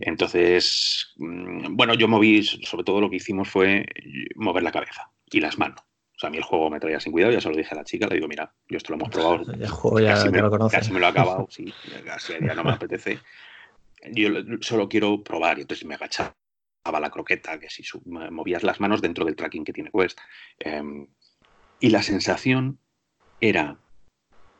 [0.00, 3.86] Entonces, mm, bueno, yo moví, sobre todo lo que hicimos fue
[4.34, 5.80] mover la cabeza y las manos.
[6.18, 7.76] O sea, a mí el juego me traía sin cuidado, ya se lo dije a
[7.76, 9.52] la chica, le digo, mira, yo esto lo hemos probado.
[9.52, 10.76] El juego ya casi, me, lo conoce.
[10.76, 11.72] casi me lo he acabado, sí,
[12.04, 13.20] casi ya no me apetece.
[14.12, 14.28] Yo
[14.60, 16.34] solo quiero probar, y entonces me agachaba
[17.00, 20.18] la croqueta, que si movías las manos dentro del tracking que tiene Quest.
[20.58, 21.06] Em,
[21.78, 22.80] y la sensación
[23.40, 23.78] era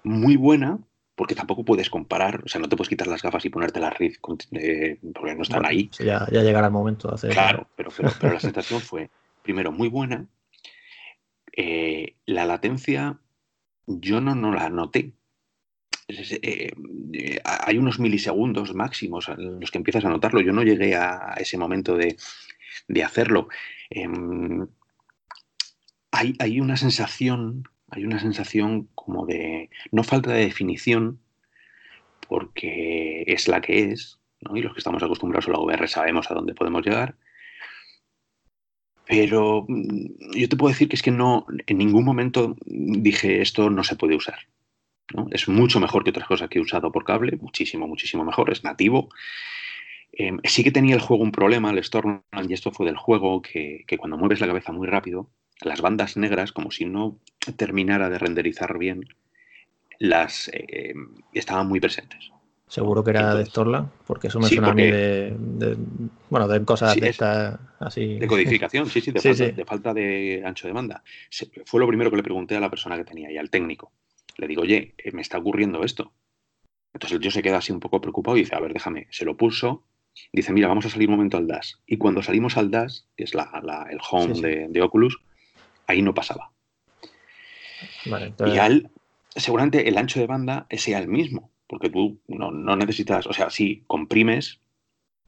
[0.04, 0.78] muy buena,
[1.18, 3.98] porque tampoco puedes comparar, o sea, no te puedes quitar las gafas y ponerte las
[3.98, 4.20] Rift
[4.52, 5.90] eh, porque no están ahí.
[5.98, 7.32] Ya, ya, llegará el momento de hacer.
[7.32, 9.10] Claro, pero, pero la sensación fue,
[9.42, 10.26] primero, muy buena,
[11.56, 13.18] eh, la latencia
[13.88, 15.12] yo no, no la noté.
[16.06, 16.70] eh,
[17.44, 20.40] hay unos milisegundos máximos en los que empiezas a notarlo.
[20.40, 22.16] Yo no llegué a ese momento de,
[23.02, 23.48] hacerlo.
[23.90, 24.68] Em,
[26.12, 31.20] hay, hay, una sensación, hay una sensación como de no falta de definición,
[32.28, 34.18] porque es la que es,
[34.54, 37.16] y los que estamos acostumbrados a la VR sabemos a dónde podemos llegar.
[39.06, 43.70] Pero mm, yo te puedo decir que es que no, en ningún momento dije esto
[43.70, 44.38] no se puede usar.
[45.30, 48.62] Es mucho mejor que otras cosas que he usado por cable, muchísimo, muchísimo mejor, es
[48.62, 49.08] nativo.
[50.12, 53.40] Em, sí que tenía el juego un problema, el Stormland, y esto fue del juego,
[53.40, 55.30] que, cuando mueves la cabeza muy rápido,
[55.62, 57.18] las bandas negras, como si no
[57.56, 59.04] terminara de renderizar bien,
[59.98, 62.30] las em, estaban muy presentes.
[62.68, 65.34] Seguro que era de Storland, porque eso me suena a mí de,
[66.28, 68.18] bueno, de cosas de esta, así.
[68.18, 71.02] De codificación, sí, sí, de, falta, de ancho de banda.
[71.64, 73.92] fue lo primero que le pregunté a la persona que tenía y al técnico.
[74.36, 76.12] Le digo, oye, eh, me está ocurriendo esto.
[76.92, 79.24] Entonces el tío se queda así un poco preocupado y dice, a ver, déjame, se
[79.24, 79.84] lo pulso.
[80.32, 81.80] Dice, mira, vamos a salir un momento al DAS.
[81.86, 83.50] Y cuando salimos al DAS, que es la,
[83.90, 85.20] el home De, Oculus,
[85.88, 86.52] ahí no pasaba.
[88.04, 88.90] Y al,
[89.34, 93.84] seguramente el ancho de banda sea el mismo porque tú no, necesitas, o sea, sí,
[93.86, 94.60] comprimes,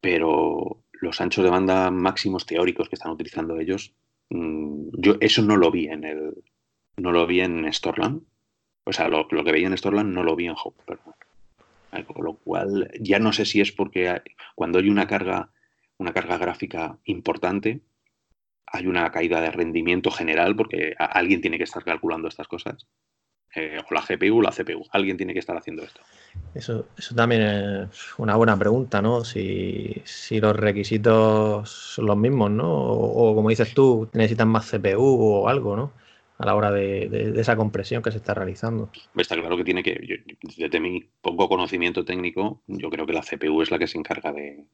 [0.01, 3.93] pero los anchos de banda máximos teóricos que están utilizando ellos,
[4.31, 6.35] mm, yo eso no lo vi en el,
[6.97, 8.23] no lo vi en Storland.
[8.85, 10.97] O sea, lo, que veía en Storland no lo vi en Hope,
[12.07, 14.23] Con lo cual, ya no sé si es porque
[14.55, 15.51] cuando hay una carga,
[15.99, 17.81] una carga gráfica importante,
[18.73, 22.87] hay una caída de rendimiento general, porque alguien tiene que estar calculando estas cosas.
[23.53, 24.85] Eh, o la GPU o la CPU.
[24.93, 26.01] Alguien tiene que estar haciendo esto.
[26.55, 29.25] Eso, eso también es una buena pregunta, ¿no?
[29.25, 32.71] Si, los requisitos son los mismos, ¿no?
[32.73, 35.93] O, como dices tú, necesitan más CPU o algo, ¿no?
[36.39, 38.89] A la hora de, esa compresión que se está realizando.
[39.17, 40.23] Está claro que tiene que,
[40.57, 44.33] desde mi poco conocimiento técninico, yo creo que la CPU es la que se encarga
[44.33, 44.65] de,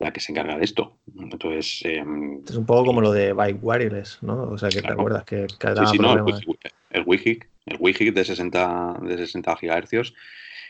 [0.00, 0.98] la que se encarga de esto.
[1.16, 1.82] Entonces.
[1.84, 4.44] Em, es un poco como lo de Bike Wireless, ¿no?
[4.44, 8.24] O sea, que te acuerdas que, cada sí, sí, no, el, Wi-Fi el Wi-Fi de
[8.24, 10.14] 60, de 60 GHz,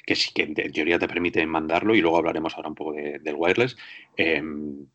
[0.04, 3.34] que sí que en teoría te permite mandarlo, y luego hablaremos ahora un poco del
[3.36, 3.76] wireless.
[4.16, 4.86] Em,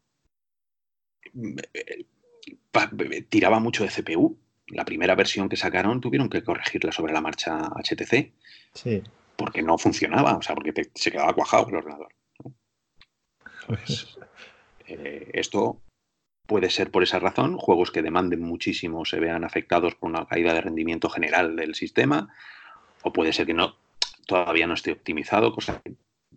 [3.29, 4.37] tiraba mucho de CPU.
[4.67, 8.33] La primera versión que sacaron tuvieron que corregirla sobre la marcha HTC.
[8.73, 9.01] Sí.
[9.37, 12.09] Porque no funcionaba, o sea, porque se quedaba cuajado el ordenador.
[13.67, 14.17] Pues,
[14.87, 15.79] eh, esto
[16.45, 20.53] Puede ser por esa razón, juegos que demanden muchísimo se vean afectados por una caída
[20.53, 22.29] de rendimiento general del sistema,
[23.01, 23.75] o puede ser que no
[24.27, 25.93] todavía no esté optimizado, cosa que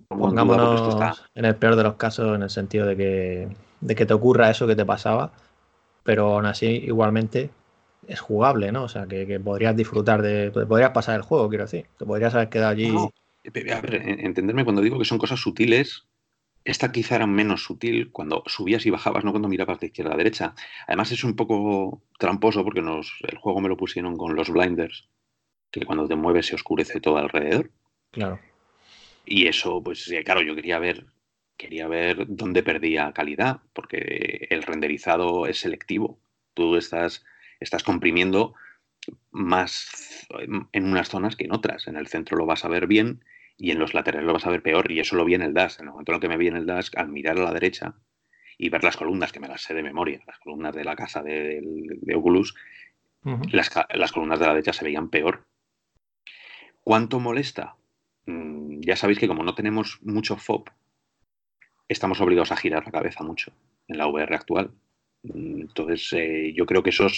[0.08, 3.48] Pongámonos en el peor de los casos, en el sentido de que,
[3.80, 5.32] de que te ocurra eso que te pasaba,
[6.02, 7.50] pero aún así igualmente
[8.06, 8.84] es jugable, ¿no?
[8.84, 10.50] O sea, que, podrías disfrutar de.
[10.50, 11.86] Podrías pasar el juego, quiero decir.
[11.98, 12.96] Te podrías haber quedado allí.
[12.96, 16.07] a ver, entenderme cuando digo que son cosas sutiles,
[16.68, 20.18] esta quizá era menos sutil cuando subías y bajabas, no cuando mirabas de izquierda a
[20.18, 20.54] derecha.
[20.86, 25.08] Además es un poco tramposo porque nos, el juego me lo pusieron con los blinders,
[25.70, 27.70] que cuando te mueves se oscurece todo alrededor.
[28.10, 28.38] Claro.
[29.24, 31.06] Y eso, pues claro, yo quería ver,
[31.56, 36.18] quería ver dónde perdía calidad, porque el renderizado es selectivo.
[36.52, 37.24] Tú estás,
[37.60, 38.54] estás comprimiendo
[39.30, 40.28] más
[40.72, 41.88] en unas zonas que en otras.
[41.88, 43.24] En el centro lo vas a ver bien
[43.58, 44.90] y en los laterales lo vas a ver peor.
[44.90, 45.76] Y eso lo vi en el Dash.
[45.80, 47.94] En el momento en que me vi en el Dash, al mirar a la derecha
[48.56, 51.22] y ver las columnas, que me las sé de memoria, las columnas de la casa
[51.22, 51.62] de,
[52.14, 52.54] Oculus,
[53.50, 55.44] las, columnas de la derecha se veían peor.
[56.82, 57.76] ¿Cuánto molesta?
[58.26, 60.64] Mm, ya sabéis que como no tenemos mucho FOB,
[61.88, 63.52] estamos obligados a girar la cabeza mucho
[63.88, 64.70] en la VR actual.
[65.22, 67.08] Mm, entonces, eh, yo creo que eso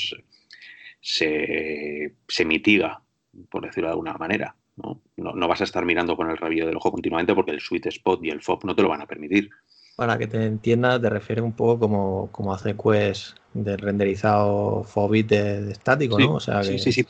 [1.00, 3.02] se, se mitiga,
[3.50, 4.56] por decirlo de alguna manera.
[4.76, 5.00] ¿No?
[5.48, 8.30] vas a estar mirando con el rabillo del ojo continuamente porque el sweet spot y
[8.30, 9.50] el FOB no te lo van a permitir.
[9.96, 15.28] Para que te entiendas, te refieres un poco como, como hace Quest del renderizado FOBIT
[15.28, 16.34] de, estático, ¿no?
[16.34, 17.06] O sea sí, sí, sí.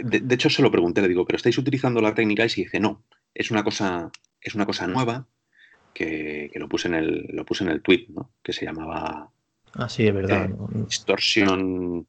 [0.00, 2.44] De, hecho, se lo pregunté, le digo, ¿pero estáis utilizando la técnica?
[2.44, 5.26] Y se dice, no, es una cosa, es una cosa nueva
[5.94, 8.32] que, lo, puse en el, lo puse en el tweet, ¿no?
[8.42, 9.30] Que se llamaba...
[9.74, 10.50] Ah, sí, es verdad.
[10.50, 10.54] Eh,
[10.86, 12.06] distorsión...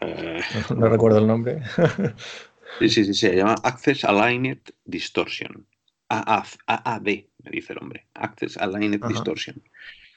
[0.00, 0.40] Eh,
[0.76, 1.62] no recuerdo el nombre.
[2.78, 5.66] Sí, sí, sí, se llama Access Aligned Distortion.
[6.08, 8.06] AAD, me dice el hombre.
[8.14, 9.62] Access Aligned Distortion.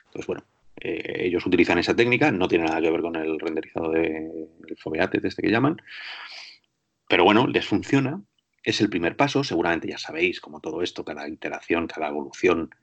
[0.06, 0.44] Entonces, bueno,
[0.76, 5.28] eh, ellos utilizan esa técnica, no tiene nada que ver con el renderizado del de
[5.28, 5.82] este que llaman.
[7.08, 8.22] Pero bueno, les funciona.
[8.62, 9.44] Es el primer paso.
[9.44, 12.76] Seguramente ya sabéis, como todo esto, cada iteración, cada evolución,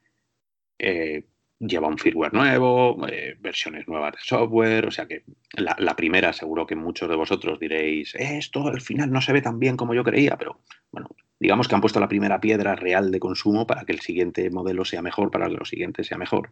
[0.79, 1.27] eh,
[1.59, 6.67] lleva un firmware nuevo, eh, versiones nuevas de software, o sea que la, primera seguro
[6.67, 10.05] que muchos de vosotros diréis, esto al final no se ve tan bien como yo
[10.05, 11.09] creía, pero bueno,
[11.41, 14.85] digamos que han puesto la primera piedra real de consumo para que el siguiente modelo
[14.85, 16.51] sea mejor, para que lo siguiente sea mejor.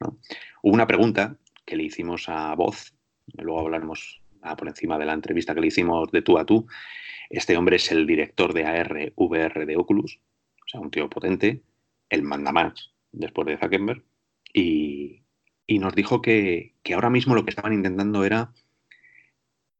[0.00, 2.94] Hubo una pregunta que le hicimos a Voz,
[3.34, 6.66] luego hablaremos ah, por encima de la entrevista que le hicimos de tú a tú.
[7.28, 10.20] Este hombre es el director de AR VR de Oculus,
[10.64, 11.62] o sea, un tío potente,
[12.08, 14.02] el manda más después de Zuckerberg
[14.56, 15.22] y,
[15.68, 18.54] nos dijo que, ahora mismo lo que estaban intentando era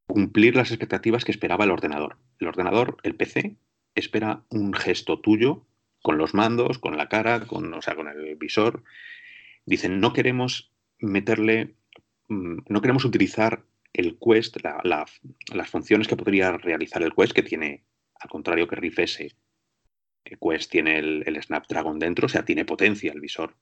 [0.06, 2.18] cumplir las expectativas que esperaba el ordenador.
[2.38, 3.56] El ordenador, el PC,
[3.94, 5.66] espera un gesto tuyo
[6.02, 8.84] con los mandos, con la cara, con, o sea, con el visor.
[9.64, 11.76] Dicen, no queremos meterle,
[12.28, 17.84] mm, no queremos utilizar el Quest, las funciones que podría realizar el Quest, que tiene,
[18.20, 19.34] al contrario que Rift S,
[20.24, 23.56] el Quest tiene el, el Snapdragon dentro, o sea, tiene potencia el visor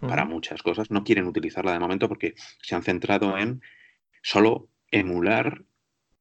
[0.00, 0.90] para muchas cosas.
[0.90, 3.62] No quieren utilizarla de momento porque se han centrado en
[4.22, 5.64] solo emular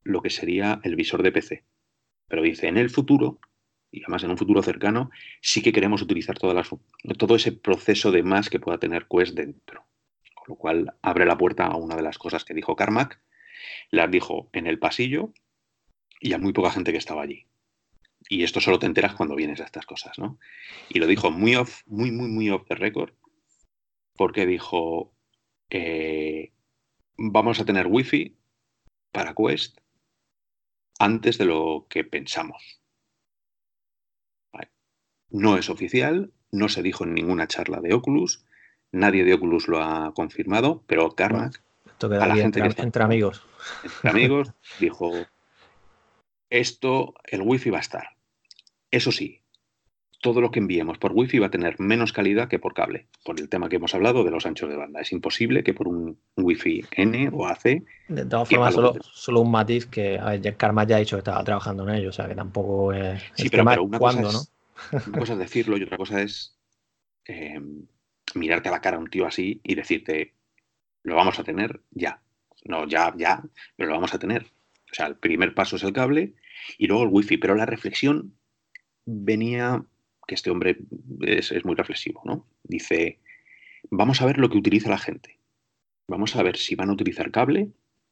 [0.03, 1.63] lo que sería el visor de PC.
[2.27, 3.39] Pero dice, en el futuro,
[3.91, 5.09] y además en un futuro cercano,
[5.41, 9.85] sí que queremos utilizar todo ese proceso de más que pueda tener Quest dentro.
[10.35, 13.19] Con lo cual abre la puerta a una de las cosas que dijo Carmack.
[13.89, 15.33] Las dijo en el pasillo
[16.19, 17.45] y a muy poca gente que estaba allí.
[18.27, 20.39] Y esto solo te enteras cuando vienes a estas cosas, ¿no?
[20.89, 23.13] Y lo dijo muy off, muy, muy, muy off the record,
[24.15, 25.13] porque dijo,
[25.69, 26.51] eh,
[27.17, 28.37] vamos a tener wifi
[29.11, 29.79] para Quest
[30.99, 32.81] antes de lo que pensamos.
[35.29, 38.45] No es oficial, no se dijo en ninguna charla de Oculus,
[38.91, 41.61] nadie de Oculus lo ha confirmado, pero Carmack,
[42.01, 43.45] a la gente entre, que entre amigos,
[43.83, 45.11] entre amigos, dijo,
[46.49, 48.15] esto, el wifi va a estar.
[48.91, 49.41] Eso sí,
[50.25, 53.39] todo lo que enviemos por Wi-Fi va a tener menos calidad que por cable, por
[53.39, 54.99] el tema que hemos hablado de los anchos de banda.
[54.99, 57.83] Es imposible que por un Wi-Fi N o AC.
[58.07, 61.43] De todas formas, solo, un matiz que a ver, Karma ya ha dicho que estaba
[61.43, 63.21] trabajando en ello, o sea que tampoco es.
[63.35, 64.51] Sí, pero, una, cosa es,
[65.07, 66.57] una cosa es decirlo y otra cosa es
[67.25, 67.61] eh,
[68.33, 70.33] mirarte a la cara a un tío así y decirte,
[71.03, 72.19] lo vamos a tener ya.
[72.63, 73.43] No, ya, ya,
[73.75, 74.47] pero lo vamos a tener.
[74.91, 76.33] O sea, el primer paso es el cable
[76.79, 78.33] y luego el Wi-Fi, pero la reflexión
[79.05, 79.85] venía
[80.27, 80.77] que este hombre
[81.21, 82.47] es, muy reflexivo, ¿no?
[82.63, 83.19] Dice,
[83.89, 85.39] vamos a ver lo que utiliza la gente.
[86.07, 87.71] Vamos a ver si van a utilizar cable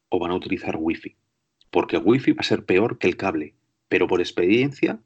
[0.09, 1.15] o van a utilizar wifi.
[1.69, 3.55] Porque el wifi va a ser peor que el cable.
[3.89, 4.99] Pero por experiencia,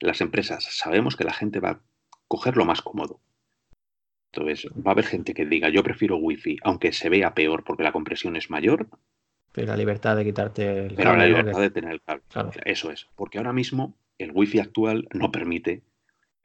[0.00, 1.80] las empresas sabemos que la gente va a
[2.28, 3.20] coger lo más cómodo.
[4.32, 7.84] Entonces, va a haber gente que diga, yo prefiero wifi, aunque se vea peor porque
[7.84, 8.88] la compresión es mayor.
[9.52, 12.24] Pero la libertad de quitarte el Pero la libertad de tener el cable.
[12.64, 13.06] Eso es.
[13.14, 15.82] Porque ahora mismo el wifi actual no permite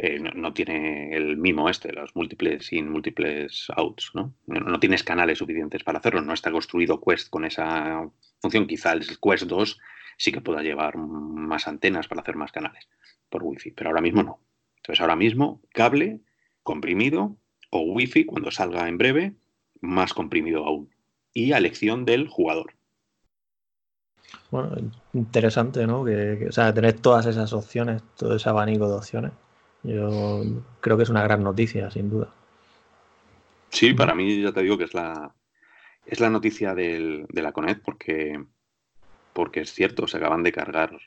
[0.01, 4.33] eh, no, tiene el mimo este, los múltiples in, múltiples outs, ¿no?
[4.47, 4.79] ¿no?
[4.79, 8.09] tienes canales suficientes para hacerlo, no está construido Quest con esa
[8.41, 9.79] función, quizá el Quest 2
[10.15, 12.87] sí que pueda llevar más antenas para hacer más canales
[13.27, 14.39] por Wi-Fi, pero ahora mismo no.
[14.77, 16.21] Entonces ahora mismo cable
[16.63, 17.35] comprimido
[17.69, 19.33] o Wi-Fi cuando salga en breve,
[19.81, 20.95] más comprimido aún.
[21.33, 22.73] Y a elección del jugador.
[24.49, 26.05] Bueno, interesante, ¿no?
[26.05, 29.31] Que, o sea, tener todas esas opciones, todo ese abanico de opciones.
[29.83, 30.43] Yo
[30.81, 32.29] creo que es una gran noticia, sin duda.
[33.69, 35.33] Sí, para mí ya te digo que es la,
[36.05, 38.43] es la noticia del, de la Conet porque,
[39.33, 40.97] porque es cierto, se acaban de cargar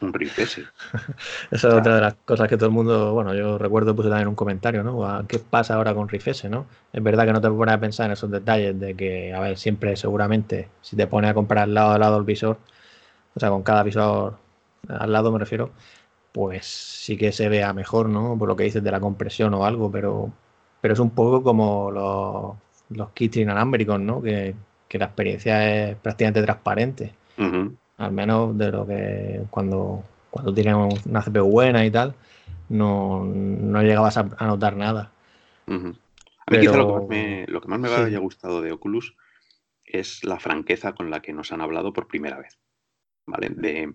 [0.00, 0.64] un Rift S.
[1.50, 4.28] Esa es otra de las cosas que todo el mundo, bueno, yo recuerdo puse también
[4.28, 5.24] un comentario, ¿no?
[5.26, 6.66] ¿Qué pasa ahora con Rift S, no?
[6.92, 9.58] Es verdad que no te pones a pensar en esos detalles de que, a ver,
[9.58, 12.58] siempre seguramente si te pones a comprar lado a lado el visor,
[13.34, 14.36] o sea, con cada visor
[14.88, 15.70] al lado me refiero,
[16.32, 18.36] pues sí que se vea mejor, ¿no?
[18.38, 20.30] Por lo que dices de la compresión o algo, pero,
[20.80, 22.56] pero es un poco como los,
[22.96, 24.22] los kits inalámbricos, ¿no?
[24.22, 24.54] Que,
[24.90, 27.12] la experiencia es prácticamente transparente.
[27.98, 30.76] Al menos de lo que cuando, cuando tienen
[31.06, 32.14] una CPU buena y tal,
[32.70, 33.24] no,
[33.82, 35.12] llegabas a, notar nada.
[35.66, 39.14] A mí quizá lo que más me, lo que más me haya gustado de Oculus
[39.84, 42.58] es la franqueza con la que nos han hablado por primera vez.
[43.26, 43.50] ¿Vale?
[43.50, 43.92] De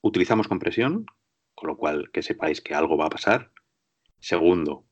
[0.00, 1.06] utilizamos compresión,
[1.64, 3.50] con lo cual que sepáis que algo va a pasar.
[4.20, 4.84] Segundo,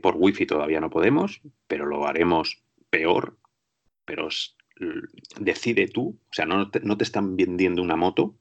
[0.00, 3.36] por wifi todavía no podemos, pero lo haremos peor,
[4.04, 4.28] pero
[5.40, 8.38] decide tú, o sea, no te, no te, están vendiendo una moto,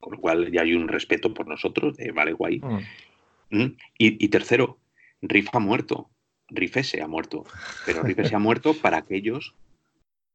[0.00, 2.60] con lo cual ya hay un respeto por nosotros, de vale, guay.
[2.60, 3.58] Mm.
[3.58, 3.76] ¿Mm?
[3.96, 4.78] Y, tercero,
[5.22, 6.10] Riff ha muerto,
[6.48, 7.44] Riff S ha muerto,
[7.86, 9.54] pero Riff S ha muerto para aquellos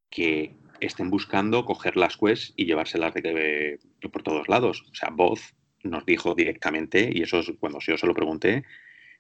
[0.10, 3.80] que estén buscando coger las quests y llevárselas de,
[4.12, 4.84] por todos lados.
[4.92, 5.54] O sea, voz,
[5.84, 8.64] nos dijo directamente, y eso es cuando yo se lo pregunté,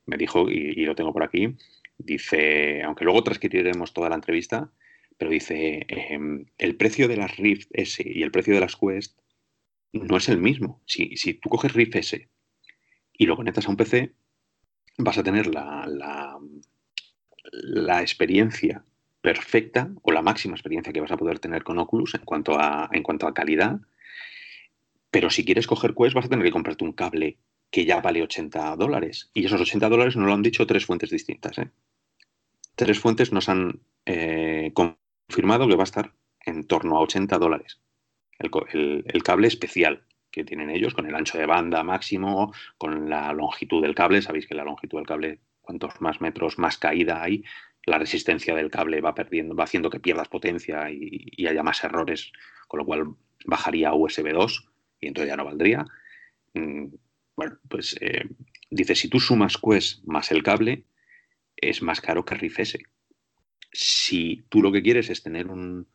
[0.06, 1.56] me dijo, y, lo tengo por aquí,
[1.98, 4.72] Dice, aunque luego transcribiremos toda la entrevista,
[5.20, 9.20] pero dice, em, el precio de las Rift S y el precio de las Quest
[9.94, 10.82] no es el mismo.
[10.88, 12.28] Si, si tú coges Rift S
[13.14, 14.16] y lo conectas a un PC,
[14.98, 16.40] vas a tener la, la,
[17.52, 18.84] la experiencia
[19.22, 22.90] perfecta o la máxima experiencia que vas a poder tener con Oculus en cuanto a,
[22.92, 23.80] en cuanto a calidad.
[25.12, 27.38] Pero si quieres coger Quest, vas a tener que comprarte un cable
[27.70, 29.30] que ya vale 80 dólares.
[29.34, 31.58] Y esos 80 dólares nos lo han dicho tres fuentes distintas.
[31.58, 31.70] ¿eh?
[32.76, 36.14] Tres fuentes nos han eh, confirmado que va a estar
[36.46, 37.80] en torno a 80 dólares.
[38.40, 43.82] El, cable especial que tienen ellos, con el ancho de banda máximo, con la longitud
[43.82, 44.22] del cable.
[44.22, 47.44] Sabéis que la longitud del cable, cuantos más metros, más caída hay
[47.86, 52.32] la resistencia del cable va perdiendo, va haciendo que pierdas potencia y, haya más errores,
[52.68, 54.71] con lo cual bajaría USB 2
[55.02, 55.86] y entonces ya no valdría.
[56.54, 56.88] Mm,
[57.36, 58.26] bueno, pues eh,
[58.70, 60.86] dice, si tú sumas Quest más el cable,
[61.58, 62.60] es más caro que Riff.
[63.74, 65.88] Si tú lo que quieres es tener un,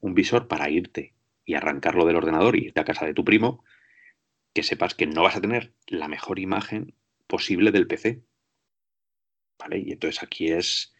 [0.00, 3.64] un visor para irte y arrancarlo del ordenador y irte a casa de tu primo,
[4.54, 6.94] que sepas que no vas a tener la mejor imagen
[7.26, 8.22] posible del PC.
[9.58, 9.78] ¿Vale?
[9.78, 10.94] Y entonces aquí es,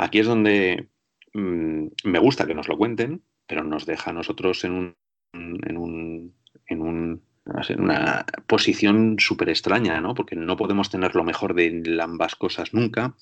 [0.00, 0.88] Aquí es donde
[1.34, 4.96] mm, me gusta que nos lo cuenten, pero nos deja a nosotros en un,
[5.34, 5.99] en un,
[6.70, 7.22] en un
[7.78, 10.14] una posición súper extraña, ¿no?
[10.14, 13.14] Porque no podemos tener lo mejor de ambas cosas nunca.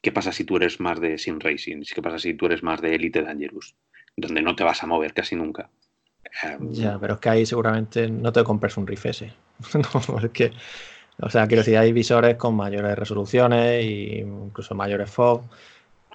[0.00, 1.82] ¿Qué pasa si tú eres más de Sim Racing?
[1.92, 3.74] ¿Qué pasa si tú eres más de Elite Dangerous?
[4.16, 5.70] Donde no te vas a mover casi nunca.
[6.42, 9.32] Em, ya, pero es que ahí seguramente no te compres un Riff S.
[10.08, 10.52] no, es que,
[11.20, 15.42] o sea, quiero decir, hay visores con mayores resoluciones e incluso mayores FOV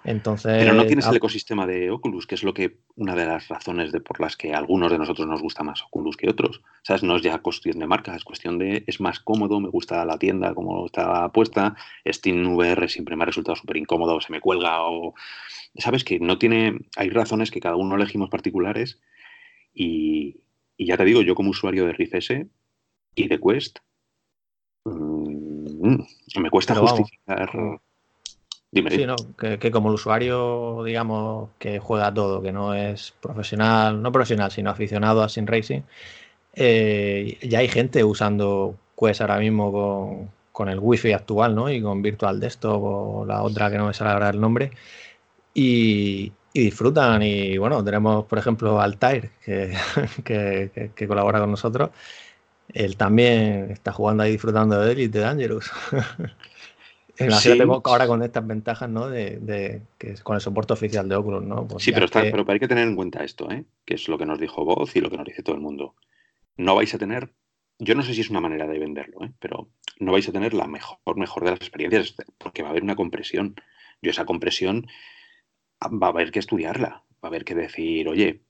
[0.04, 3.47] entonces, Pero no tienes el ecosistema de Oculus, que es lo que una de las
[3.47, 6.62] razones de por las que a algunos de nosotros nos gusta más Oculus que otros.
[6.82, 7.04] ¿Sabes?
[7.04, 10.18] No es ya cuestión de marca, es cuestión de es más cómodo, me gusta la
[10.18, 11.76] tienda como está puesta.
[12.06, 15.14] Steam VR siempre me ha resultado súper incómodo, se me cuelga o
[15.78, 18.99] sabes que no tiene, hay razones que cada uno elegimos particulares
[19.74, 20.41] y,
[20.78, 22.47] ya te digo, yo como usuario de Rift S
[23.16, 23.80] y de Quest
[24.86, 26.01] mmm,
[26.39, 27.49] me cuesta justificar.
[28.74, 29.15] Sí, ¿no?
[29.38, 34.71] Que, como el usuario, digamos, que juega todo, que no es profesional, no profesional, sino
[34.71, 35.82] aficionado a Sim Racing,
[36.55, 41.69] eh, ya hay gente usando Quest ahora mismo con, con, el wifi actual, ¿no?
[41.69, 44.71] Y con Virtual Desktop o la otra que no me sale ahora el nombre.
[45.53, 47.21] Y, disfrutan.
[47.24, 49.76] Y bueno, tenemos, por ejemplo, Altair, que,
[50.24, 51.91] que, que, colabora con nosotros.
[52.74, 55.71] Él también está jugando ahí disfrutando de Elite Dangerous.
[57.20, 59.07] Imagínate ahora con estas ventajas, ¿no?
[59.07, 61.68] De, que con el soporte oficial de Oculus, ¿no?
[61.68, 63.66] Pues sí, pero, pero hay que tener en cuenta esto, ¿eh?
[63.86, 65.95] Que es lo que nos dijo Voz y lo que nos dice todo el mundo.
[66.57, 67.34] No vais a tener,
[67.78, 69.32] yo no sé si es una manera de venderlo, ¿eh?
[69.39, 72.84] Pero no vais a tener la mejor, mejor de las experiencias, porque va a haber
[72.84, 73.55] una compresión.
[74.01, 74.88] Yo esa compresión
[75.84, 78.41] va a haber que estudiarla, va a haber que decir, oye,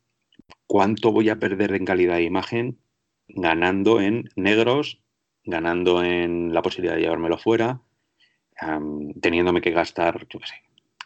[0.67, 2.79] ¿cuánto voy a perder en calidad de imagen
[3.27, 5.01] ganando en negros,
[5.43, 7.81] ganando en la posibilidad de llevármelo fuera?
[9.21, 10.55] Teniéndome que gastar, yo qué sé,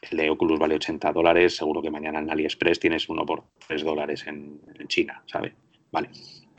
[0.02, 3.84] el de Oculus vale 80 dólares, seguro que mañana en AliExpress tienes uno por 3
[3.84, 5.54] dólares en, China, ¿sabes?
[5.92, 6.10] Vale.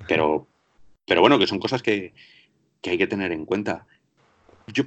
[0.06, 0.46] Pero,
[1.06, 2.12] pero bueno, que son cosas que,
[2.84, 3.86] hay que tener en cuenta.
[4.66, 4.84] Yo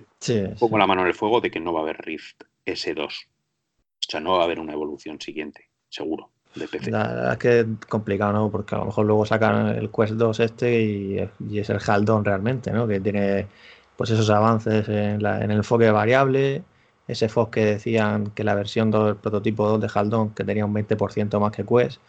[0.60, 3.06] pongo la mano en el fuego de que no va a haber Rift S2.
[3.06, 3.10] O
[4.00, 6.92] sea, no va a haber una evolución siguiente, seguro, de PC.
[7.32, 8.52] es que es complicado, ¿no?
[8.52, 12.26] Porque a lo mejor luego sacan el Quest 2 este y, y es el Haldon
[12.26, 12.88] realmente, ¿no?
[12.88, 13.48] Que tiene
[14.02, 16.64] pues esos avances en, el enfoque variable,
[17.08, 20.74] ese FOS que decían que la versión del prototipo 2 de Haldon, que tenía un
[20.74, 22.02] 20% más que Quest,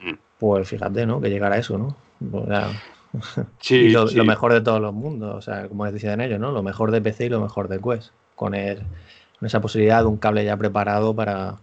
[0.00, 0.12] mm.
[0.38, 1.18] pues fíjate, ¿no?
[1.18, 1.96] Que llegara a eso, ¿no?
[3.58, 6.52] sí, y lo, mejor de todos los mundos, o sea, como decían ellos, ¿no?
[6.52, 10.44] Lo mejor de PC y lo mejor de Quest, con, esa posibilidad de un cable
[10.44, 11.56] ya preparado para,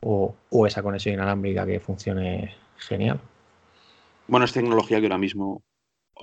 [0.00, 3.20] o, o, esa conexión inalámbrica que funcione genial.
[4.26, 5.62] Bueno, es tecnología que ahora mismo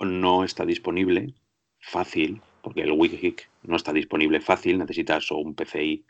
[0.02, 1.34] no está disponible
[1.80, 6.06] fácil porque el WikiHic no está disponible fácil, necesitas un PCI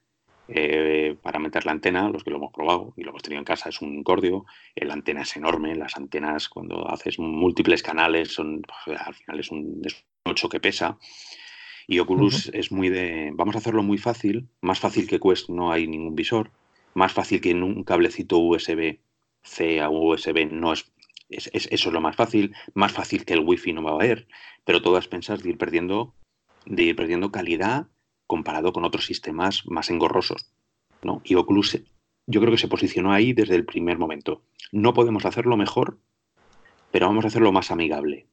[0.47, 3.45] eh, para meter la antena, los que lo hemos probado y lo hemos tenido en
[3.45, 4.45] casa es un cordio,
[4.75, 9.81] la antena es enorme, las antenas cuando haces múltiples canales son, al final es un,
[10.25, 10.97] 8 que pesa.
[11.87, 15.71] Y Oculus es muy de, vamos a hacerlo muy fácil, más fácil que Quest no
[15.71, 16.51] hay ningún visor,
[16.93, 18.99] más fácil que en un cablecito USB
[19.41, 20.91] C a USB no es,
[21.29, 24.27] es, eso es lo más fácil, más fácil que el Wi-Fi no va a haber,
[24.63, 26.13] pero todas pensas de ir perdiendo
[26.65, 27.87] de ir perdiendo calidad
[28.27, 30.51] comparado con otros sistemas más engorrosos.
[31.01, 31.21] ¿no?
[31.23, 31.81] Y Oculus
[32.25, 34.41] yo creo que se posicionó ahí desde el primer momento.
[34.71, 35.97] No podemos hacerlo mejor,
[36.91, 38.27] pero vamos a hacerlo más amigable,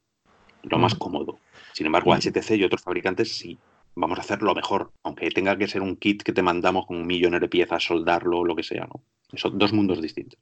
[0.62, 1.38] lo más cómodo.
[1.72, 3.58] Sin embargo, HTC y otros fabricantes sí.
[3.96, 6.98] vamos a hacer lo mejor, aunque tenga que ser un kit que te mandamos con
[6.98, 9.02] un millón de piezas, soldarlo, lo que sea, ¿no?
[9.34, 10.38] Son dos mundos distintos.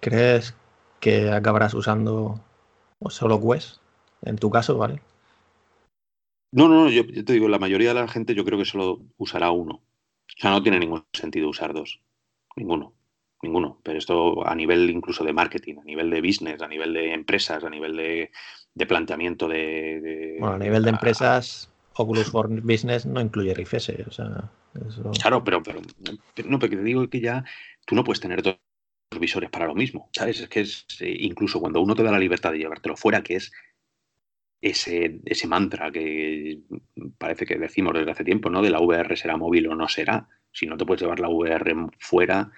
[0.00, 0.54] ¿Crees
[0.98, 2.40] que acabarás usando
[3.08, 3.78] solo Quest?
[4.22, 5.00] En tu caso, ¿vale?
[6.52, 9.02] No, no, yo, yo, te digo, la mayoría de la gente yo creo que solo
[9.16, 9.74] usará uno.
[9.74, 12.00] O sea, no tiene ningún sentido usar dos.
[12.56, 12.94] Ninguno.
[13.42, 13.80] Ninguno.
[13.82, 17.64] Pero esto a nivel incluso de marketing, a nivel de business, a nivel de empresas,
[17.64, 18.30] a nivel de,
[18.74, 24.04] de planteamiento de, Bueno, a nivel de empresas, Oculus for Business no incluye Rift S.
[24.06, 24.50] O sea,
[24.88, 25.10] eso...
[25.20, 25.80] Claro, pero, pero,
[26.34, 27.44] pero, no, porque te digo que ya
[27.86, 28.56] tú no puedes tener dos
[29.18, 30.40] visores para lo mismo, ¿sabes?
[30.40, 33.36] Es que es eh, incluso cuando uno te da la libertad de llevártelo fuera, que
[33.36, 33.52] es
[34.60, 36.60] ese, ese mantra que
[37.18, 38.62] parece que decimos desde hace tiempo, ¿no?
[38.62, 40.28] De la VR será móvil o no será.
[40.52, 42.50] Si no te puedes llevar la VR fuera,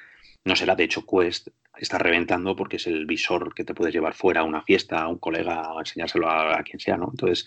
[0.44, 0.74] no será.
[0.74, 4.44] De hecho, Quest está reventando porque es el visor que te puedes llevar fuera a
[4.44, 7.09] una fiesta, a un colega, a enseñárselo a, a quien sea, ¿no?
[7.11, 7.46] Entonces,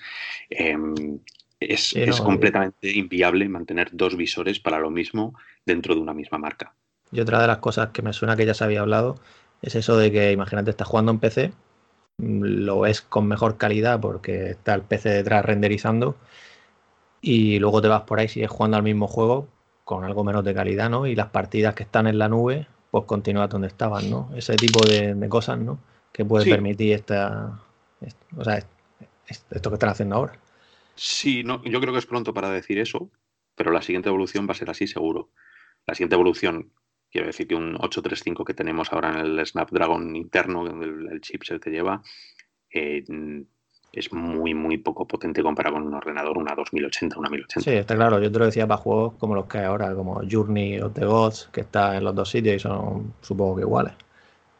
[0.49, 0.77] eh,
[1.59, 6.75] es, es, completamente inviable mantener dos visores para lo mismo dentro de una misma marca.
[7.11, 9.19] Y otra de las cosas que me suena que ya se había hablado
[9.61, 11.51] es eso de que, imagínate, estás jugando en PC,
[12.17, 16.15] lo ves con mejor calidad porque está el PC detrás renderizando
[17.21, 19.47] y luego te vas por ahí, sigues jugando al mismo juego
[19.83, 21.05] con algo menos de calidad, ¿no?
[21.07, 24.31] Y las partidas que están en la nube, pues continúas donde estaban, ¿no?
[24.35, 25.79] Ese tipo de, de cosas, ¿no?
[26.11, 26.51] Que puede sí.
[26.51, 27.59] permitir esta,
[28.01, 28.65] esta, o sea,
[29.27, 30.33] esto que están haciendo ahora.
[30.95, 33.09] Sí, no, yo creo que es pronto para decir eso,
[33.55, 35.29] pero la siguiente evolución va a ser así seguro.
[35.85, 36.71] La siguiente evolución,
[37.15, 41.63] quiero decir que un 835 que tenemos ahora en el Snapdragon interno, el, el chipset
[41.63, 42.01] que lleva,
[42.69, 43.05] eh,
[43.93, 47.71] es muy, muy poco potente comparado con un ordenador, una 2080, una 1080.
[47.71, 48.21] Sí, está claro.
[48.21, 51.05] Yo te lo decía para juegos como los que hay ahora, como Journey o The
[51.05, 53.93] Gods, que está en los dos sitios y son supongo que iguales.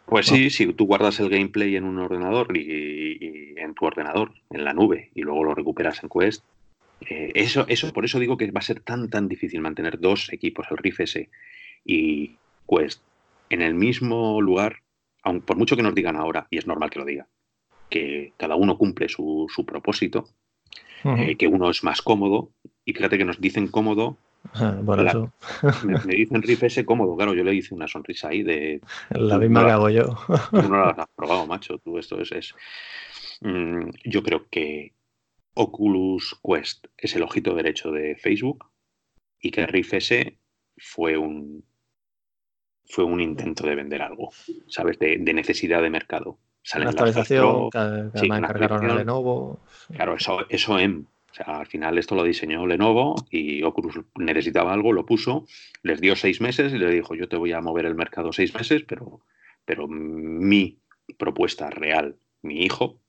[0.05, 4.31] Pues sí, si tú guardas el gameplay en un ordenador y, y, en tu ordenador,
[4.49, 6.41] en la nube, y luego lo recuperas en Quest,
[7.01, 10.31] eh, eso, eso, por eso digo que va a ser tan, tan difícil mantener dos
[10.31, 11.29] equipos, el Rift S
[11.83, 12.37] y
[12.67, 13.01] Quest,
[13.49, 14.81] en el mismo lugar,
[15.23, 17.27] aun por mucho que nos digan ahora, y es normal que lo digan,
[17.89, 20.29] que cada uno cumple su, su propósito,
[21.03, 21.29] uh -huh.
[21.29, 22.51] eh, que uno es más cómodo,
[22.83, 24.17] y fíjate que nos dicen cómodo
[24.53, 25.33] la, eso.
[25.85, 28.81] Me, me, dicen Riff ese cómodo, claro, yo le hice una sonrisa ahí de.
[29.09, 30.17] La misma no que hago yo.
[30.51, 31.77] Tú no la has probado, macho.
[31.79, 32.31] Tú esto es.
[32.31, 32.55] es
[33.41, 34.93] mm, yo creo que
[35.55, 38.65] Oculus Quest es el ojito derecho de Facebook
[39.39, 40.37] y que Riff S
[40.77, 41.63] fue un
[42.87, 44.31] fue un intento de vender algo,
[44.67, 44.99] ¿sabes?
[44.99, 46.37] De, de necesidad de mercado.
[46.61, 47.69] Salen una actualización,
[48.15, 49.59] sí, cargaron a Lenovo.
[49.93, 54.71] Claro, eso, eso en o sea, al final esto lo diseñó Lenovo y Oculus necesitaba
[54.71, 55.45] algo, lo puso,
[55.83, 58.53] les dio seis meses y le dijo, yo te voy a mover el mercado seis
[58.55, 59.19] meses, pero,
[59.65, 60.79] pero mi
[61.17, 63.01] propuesta real, mi hijo,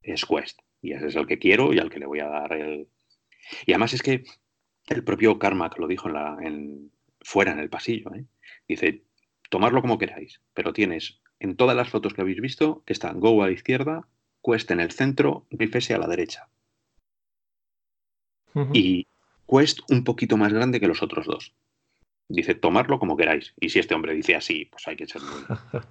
[0.00, 0.60] es Quest.
[0.80, 2.86] Y ese es el que quiero y al que le voy a dar el...
[3.66, 4.22] Y además es que
[4.86, 8.14] el propio Carmack lo dijo en la, en, fuera en el pasillo.
[8.14, 8.24] ¿eh?
[8.68, 9.02] Dice,
[9.52, 13.48] tomarlo como queráis, pero tienes en todas las fotos que habéis visto, está Go a
[13.48, 14.08] la izquierda,
[14.42, 16.48] Quest en el centro, Riff a la derecha.
[18.54, 18.70] Uh -huh.
[18.72, 19.06] y
[19.46, 21.52] Quest un poquito más grande que los otros dos.
[22.28, 23.52] Dice, tomarlo como queráis.
[23.60, 25.42] Y si este hombre dice así, pues hay que ser muy...
[25.42, 25.82] un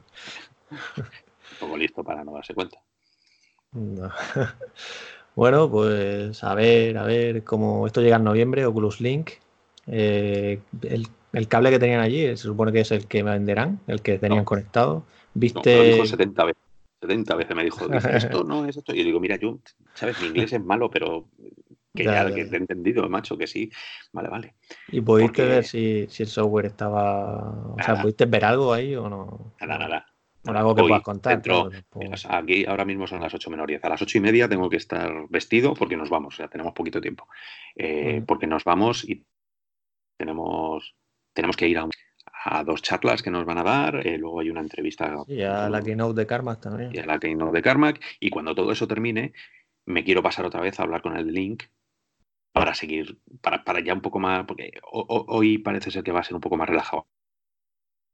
[1.60, 2.80] poco listo para no darse cuenta.
[3.72, 4.10] No.
[5.34, 9.32] Bueno, pues a ver, a ver cómo esto llega en noviembre, Oculus Link.
[9.88, 14.02] Eh, el, el, cable que tenían allí se supone que es el que venderán, el
[14.02, 14.46] que tenían no.
[14.46, 15.06] conectado.
[15.34, 15.76] ¿Viste?
[15.76, 16.62] No, lo dijo 70 veces.
[17.02, 18.94] 70 veces me dijo, esto no es esto.
[18.94, 19.58] Y yo digo, mira, yo,
[19.96, 21.26] sabes, mi inglés es malo, pero
[21.96, 23.72] que ya, ya, que te he entendido, macho, que sí.
[24.14, 24.54] Vale, vale.
[24.90, 25.46] ¿Y pudiste Porque...
[25.46, 27.40] ver si, si, el software estaba.
[27.40, 27.84] O nada.
[27.84, 29.54] sea, ¿pudiste ver algo ahí o no?
[29.60, 30.06] Nada, nada.
[30.44, 31.34] Por algo que Hoy, puedas contar.
[31.34, 33.84] Dentro, claro, aquí ahora mismo son las 8 menos 10.
[33.84, 36.74] A las 8 y media tengo que estar vestido porque nos vamos, o sea, tenemos
[36.74, 37.28] poquito tiempo.
[37.76, 38.24] Eh.
[38.26, 39.24] Porque nos vamos y
[40.18, 40.96] tenemos,
[41.34, 41.92] tenemos que ir a, un,
[42.46, 44.08] a, dos charlas que nos van a dar.
[44.08, 45.24] Eh, luego hay una entrevista.
[45.28, 46.92] Y a la keynote de Carmack también.
[46.94, 48.02] Y a la keynote de Carmack.
[48.20, 49.34] Y cuando todo eso termine,
[49.86, 51.64] me quiero pasar otra vez a hablar con el link
[52.52, 56.24] para seguir, para, para ya un poco más, porque hoy parece ser que va a
[56.24, 57.08] ser un poco más relajado.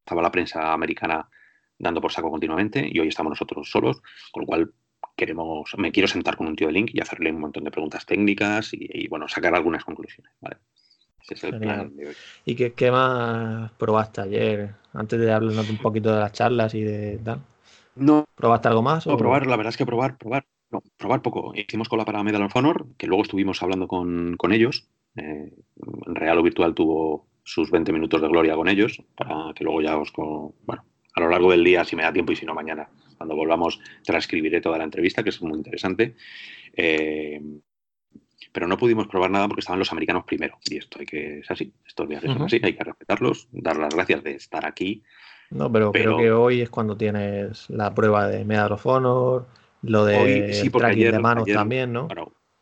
[0.06, 1.30] Estaba la prensa americana
[1.80, 4.02] dando por saco continuamente y hoy estamos nosotros solos,
[4.32, 4.74] con lo cual
[5.16, 8.06] queremos, me quiero sentar con un tío de Link y hacerle un montón de preguntas
[8.06, 10.32] técnicas y, y bueno, sacar algunas conclusiones.
[10.40, 10.58] ¿vale?
[11.30, 11.76] Ese es el Genial.
[11.76, 12.14] plan de hoy.
[12.46, 14.76] ¿Y qué, qué, más probaste ayer?
[14.94, 17.42] Antes de hablarnos un poquito de las charlas y de tal.
[17.96, 18.26] No.
[18.36, 19.06] ¿Probaste algo más?
[19.08, 19.18] No, o...
[19.18, 20.46] probar, la verdad es que probar, probar.
[20.70, 21.54] No, probar poco.
[21.56, 24.88] Hicimos cola para Medal of Honor, que luego estuvimos hablando con, con ellos.
[25.16, 25.54] Eh,
[26.06, 29.98] Real o Virtual tuvo sus 20 minutos de gloria con ellos, para que luego ya
[29.98, 30.12] os...
[30.12, 32.90] Con, bueno, a lo largo del día, si me da tiempo y si no, mañana,
[33.18, 36.16] cuando volvamos, transcribiré toda la entrevista, que es muy interesante.
[36.76, 37.42] Eh,
[38.52, 40.58] pero no pudimos probar nada porque estaban los americanos primero.
[40.66, 43.94] Y esto hay que, es así, estos viajes son así, hay que respetarlos, dar las
[43.94, 45.04] gracias de estar aquí.
[45.50, 49.48] No, pero, creo que hoy es cuando tienes la prueba de Medal of Honor,
[49.82, 52.08] lo de hoy, sí, de manos también, ¿no?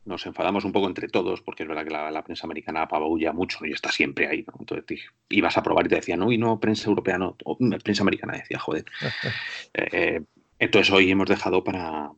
[0.06, 3.66] nos enfadamos un poco entre todos, porque es verdad que la, prensa americana apabulla mucho
[3.66, 4.54] y está siempre ahí, ¿no?
[4.60, 7.36] Entonces ibas a probar y te decían, no, y no, prensa europea no,
[7.84, 8.86] prensa americana decía, joder.
[9.78, 10.22] Eh, eh,
[10.58, 12.12] entonces hoy hemos dejado para,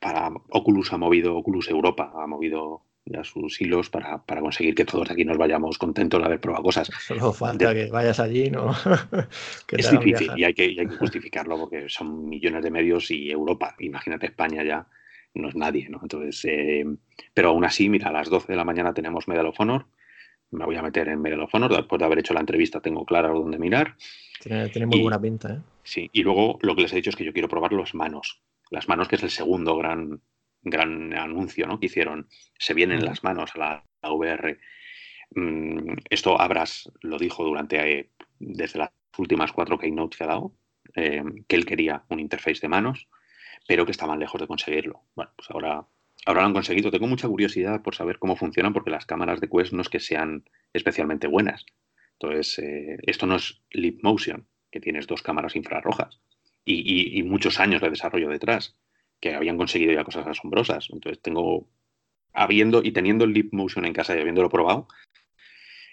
[0.00, 5.10] para Oculus, ha movido Oculus Europa, ha movido ya sus hilos para, conseguir que todos
[5.10, 6.90] aquí nos vayamos contentos de haber probado cosas.
[7.06, 8.72] Solo falta que vayas allí, ¿no?
[9.72, 13.30] es difícil y hay, que, y hay que justificarlo porque son millones de medios y
[13.30, 14.86] Europa, imagínate España ya
[15.34, 15.98] no es nadie, ¿no?
[16.02, 16.84] Entonces, eh,
[17.32, 19.86] pero aún así, mira, a las 12 de la mañana tenemos Medal of Honor,
[20.50, 23.04] me voy a meter en Medal of Honor, después de haber hecho la entrevista tengo
[23.04, 23.96] claro dónde mirar.
[24.40, 25.60] Tiene, muy buena pinta, ¿eh?
[25.82, 28.40] Sí, y luego lo que les he dicho es que yo quiero probar las manos,
[28.70, 30.20] las manos que es el segundo gran,
[30.64, 31.78] gran anuncio, ¿no?
[31.78, 34.58] Que hicieron, se vienen las manos a la, VR.
[35.30, 40.52] Mm, esto Abras lo dijo durante, eh, desde las últimas cuatro keynotes que ha dado,
[40.94, 43.08] eh, que él quería un interface de manos
[43.66, 45.02] pero que estaban lejos de conseguirlo.
[45.14, 45.86] Bueno, pues ahora,
[46.26, 46.90] ahora lo han conseguido.
[46.90, 50.00] Tengo mucha curiosidad por saber cómo funcionan, porque las cámaras de Quest no es que
[50.00, 51.64] sean especialmente buenas.
[52.18, 56.20] Entonces, eh, esto no es Leap Motion, que tienes dos cámaras infrarrojas
[56.64, 58.76] y, muchos años de desarrollo detrás,
[59.24, 60.88] que habían conseguido ya cosas asombrosas.
[60.92, 61.66] Entonces, tengo,
[62.32, 64.86] habiendo y teniendo el Leap Motion en casa y habiéndolo probado,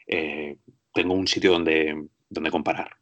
[0.07, 0.57] eh,
[0.93, 2.97] tengo un sitio donde, donde comparar.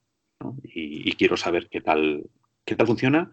[0.63, 2.29] Y, y, quiero saber qué tal,
[2.63, 3.31] qué tal funciona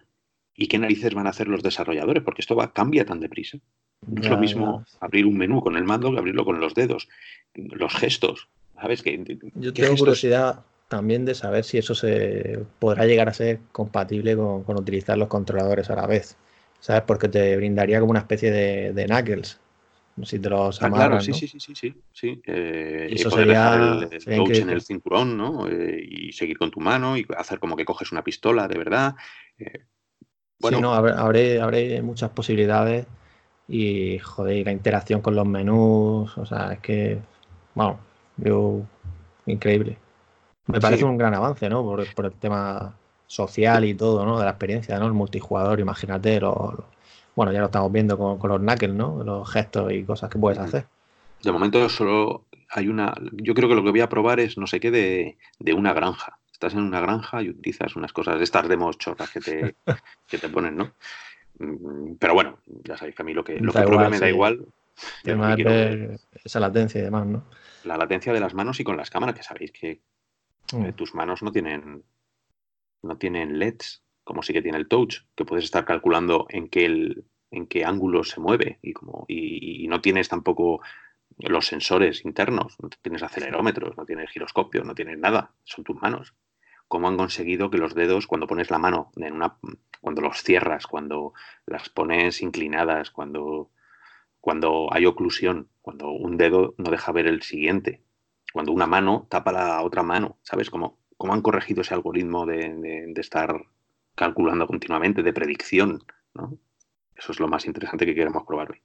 [0.56, 2.22] ¿Y qué narices van a hacer los desarrolladores?
[2.22, 3.58] Porque esto va, cambia tan deprisa.
[4.06, 7.08] No es lo mismo abrir un menú con el mando que abrirlo con los dedos.
[7.54, 8.48] Los gestos,
[8.80, 9.04] ¿sabes?
[9.54, 14.64] Yo tengo curiosidad también de saber si eso se podrá llegar a ser compatible con,
[14.68, 16.36] utilizar los controladores a la vez.
[16.80, 17.02] ¿Sabes?
[17.02, 19.60] Porque te brindaría como una especie de, de knuckles.
[20.22, 22.40] Si te los ah, claro, sí, sí, sí, sí, sí.
[22.46, 25.68] Eh, eso sería el, el en el cinturón, ¿no?
[25.68, 29.14] Eh, y seguir con tu mano y hacer como que coges una pistola de verdad.
[29.58, 29.84] Eh,
[30.58, 33.06] bueno, sí, no, habré, muchas posibilidades
[33.68, 37.18] y, joder, la interacción con los menús, o sea, es que,
[37.74, 37.98] bueno,
[38.38, 38.80] yo,
[39.44, 39.98] increíble.
[40.66, 41.82] Me parece un gran avance, ¿no?
[41.82, 42.96] Por, el tema
[43.26, 44.38] social y todo, ¿no?
[44.38, 45.06] De la experiencia, ¿no?
[45.06, 46.40] El multijugador, imagínate,
[47.34, 49.22] bueno, ya lo estamos viendo con, los knuckles, ¿no?
[49.22, 50.86] Los gestos y cosas que puedes hacer.
[51.42, 54.66] De momento solo hay una, yo creo que lo que voy a probar es no
[54.66, 58.66] sé qué de, de una granja estás en una granja y utilizas unas cosas, estas
[58.68, 59.74] demos chorras que te,
[60.26, 60.92] que te ponen, ¿no?
[61.58, 64.66] Mm, pero bueno, ya sabéis que a mí lo que, lo que me da igual.
[66.44, 67.44] esa latencia y demás, ¿no?
[67.84, 70.00] La latencia de las manos y con las cámaras, que sabéis que
[70.72, 70.92] mm.
[70.92, 72.02] tus manos no tienen,
[73.02, 76.84] no tienen LEDs, como sí que tiene el touch, que puedes estar calculando en qué,
[76.84, 80.80] el, en qué ángulo se mueve y, como, y no tienes tampoco
[81.38, 86.34] los sensores internos, no tienes acelerómetros, no tienes giroscopio, no tienes nada, son tus manos
[86.88, 89.56] cómo han conseguido que los dedos, cuando pones la mano en una,
[90.00, 91.32] cuando los cierras, cuando
[91.66, 93.70] las pones inclinadas, cuando,
[94.40, 98.02] cuando hay oclusión, cuando un dedo no deja ver el siguiente,
[98.52, 100.70] cuando una mano tapa la otra mano, ¿sabes?
[100.70, 103.64] Cómo, cómo han corregido ese algoritmo de, estar
[104.14, 106.04] calculando continuamente, de predicción,
[106.34, 106.56] ¿no?
[107.14, 108.80] Eso es lo más interesante que queremos probar hoy.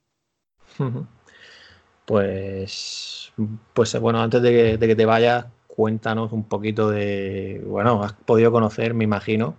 [2.06, 3.32] Pues,
[3.74, 8.12] pues bueno, antes de que, de que te vayas, cuéntanos un poquito de, bueno, has
[8.12, 9.54] podido conocer, me imagino,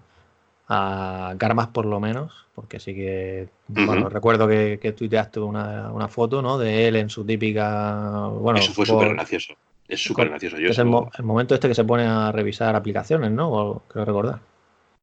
[0.68, 6.08] a Garmas por lo menos, porque sí que, bueno, recuerdo que, que tuiteaste una, una,
[6.08, 6.58] foto, ¿no?
[6.58, 8.60] De él en su típica, bueno...
[8.60, 9.56] Eso fue súper gracioso,
[9.88, 10.58] es súper gracioso.
[10.58, 13.84] es el, momento este que se pone a revisar aplicaciones, ¿no?
[13.88, 14.40] creo recordar.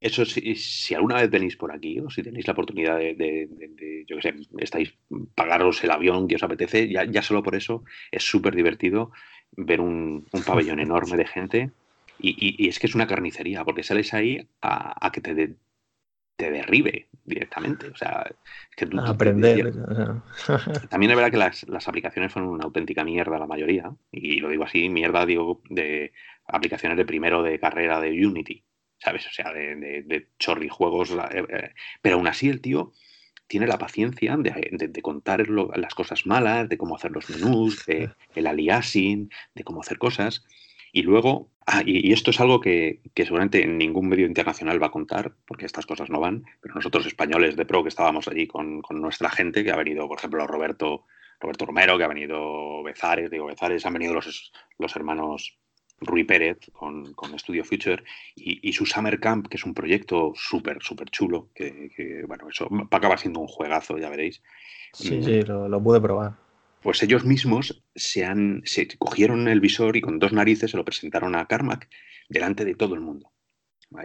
[0.00, 4.16] Eso, si, si alguna vez venís por aquí o si tenéis la oportunidad de, yo
[4.16, 4.94] qué sé, estáis,
[5.34, 9.12] pagaros el avión que os apetece, ya, ya solo por eso es súper divertido
[9.52, 11.70] ver un, pabellón enorme de gente
[12.18, 15.54] y, es que es una carnicería, porque sales ahí a, que te,
[16.40, 17.88] te derribe directamente.
[17.88, 18.26] O sea,
[18.76, 19.72] que tú, aprender.
[20.88, 24.48] También es verdad que las, las, aplicaciones son una auténtica mierda la mayoría, y lo
[24.48, 26.12] digo así, mierda digo de
[26.46, 28.64] aplicaciones de primero de carrera de Unity,
[28.98, 29.26] ¿sabes?
[29.26, 31.70] O sea, de, de, de chorrijuegos, eh, eh,
[32.02, 32.92] pero aún así el tío
[33.50, 38.46] tiene la paciencia de, contar las cosas malas, de cómo hacer los menús, de el
[38.46, 40.44] aliasing, de cómo hacer cosas.
[40.92, 44.92] Y luego, ah, y, esto es algo que, seguramente en ningún medio internacional va a
[44.92, 48.82] contar, porque estas cosas no van, pero nosotros españoles de pro que estábamos allí con,
[48.90, 51.06] nuestra gente, que ha venido, por ejemplo, Roberto,
[51.40, 55.58] Roberto Romero, que ha venido Bezares, digo Bezares, han venido los, los hermanos
[56.00, 58.02] Rui Pérez con, con Studio Future
[58.34, 62.88] y, su Summer Camp, que es un proyecto súper, súper chulo, que, bueno, eso va
[62.90, 64.42] a acabar siendo un juegazo, ya veréis.
[64.92, 66.34] Sí, sí, lo, pude probar.
[66.82, 70.84] Pues ellos mismos se, han, se cogieron el visor y con dos narices se lo
[70.84, 71.88] presentaron a Carmack
[72.28, 73.30] delante de todo el mundo.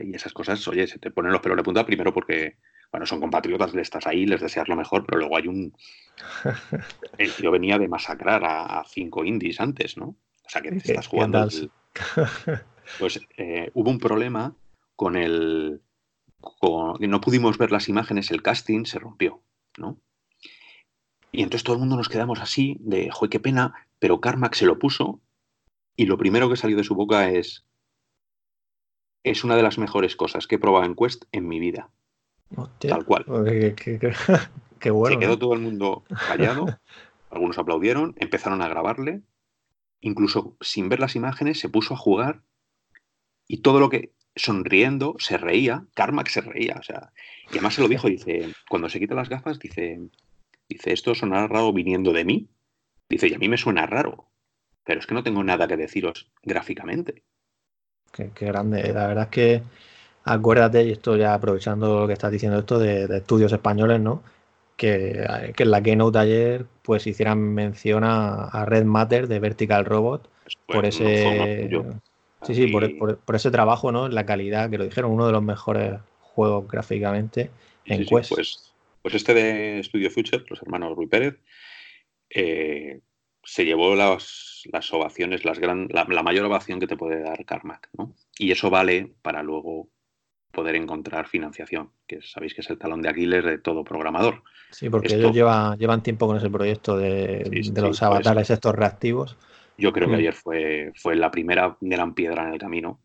[0.01, 2.57] Y esas cosas, oye, se te ponen los pelos de punta primero porque,
[2.91, 5.73] bueno, son compatriotas, le estás ahí, les deseas lo mejor, pero luego hay un...
[7.17, 10.07] El tío venía de masacrar a, cinco indies antes, ¿no?
[10.07, 11.47] O sea, que te estás jugando...
[12.99, 14.55] Pues eh, hubo un problema
[14.95, 15.81] con el...
[16.39, 16.97] Con...
[16.99, 19.41] No pudimos ver las imágenes, el casting se rompió,
[19.79, 19.99] ¿no?
[21.31, 24.65] Y entonces todo el mundo nos quedamos así, de, joder, qué pena, pero Carmack se
[24.65, 25.19] lo puso
[25.95, 27.65] y lo primero que salió de su boca es,
[29.23, 31.89] es una de las mejores cosas que he probado en Quest en mi vida.
[32.79, 33.25] Tal cual.
[34.79, 35.15] Qué, bueno.
[35.15, 36.65] Se quedó todo el mundo callado,
[37.31, 39.21] algunos aplaudieron, empezaron a grabarle,
[39.99, 42.43] incluso sin ver las imágenes se puso a jugar
[43.47, 47.11] y todo lo que sonriendo se reía, Carmack se reía, o sea,
[47.47, 49.99] y además se lo dijo, dice, cuando se quita las gafas, dice,
[50.67, 52.49] dice, esto sonará raro viniendo de mí,
[53.09, 54.29] dice, y a mí me suena raro,
[54.83, 57.23] pero es que no tengo nada que deciros gráficamente.
[58.11, 58.93] Qué, grande.
[58.93, 59.63] La verdad es que
[60.23, 64.23] acuérdate, y esto ya aprovechando lo que estás diciendo esto de, estudios españoles, ¿no?
[64.77, 70.29] Que, que, en la Keynote ayer pues hicieran mención a, Red Matter de Vertical Robot
[70.43, 71.69] pues, por ese
[72.41, 74.07] sí, sí, por, ese trabajo, ¿no?
[74.07, 77.49] La calidad, que lo dijeron, uno de los mejores juegos gráficamente
[77.85, 78.29] en Quest.
[78.29, 78.73] pues,
[79.05, 81.39] pues este de Studio Future, los hermanos Rui Pérez,
[82.27, 83.01] eh,
[83.43, 87.89] se llevó las, las ovaciones, las gran, la, mayor ovación que te puede dar Carmack,
[87.95, 88.15] ¿no?
[88.39, 89.89] Y eso vale para luego
[90.51, 94.41] poder encontrar financiación, que sabéis que es el talón de Aquiles de todo programador.
[94.71, 99.37] Sí, porque ellos llevan tiempo con ese proyecto de, los avatares estos reactivos.
[99.77, 100.19] Yo creo que mm.
[100.19, 102.99] ayer fue, fue la primera gran piedra en el camino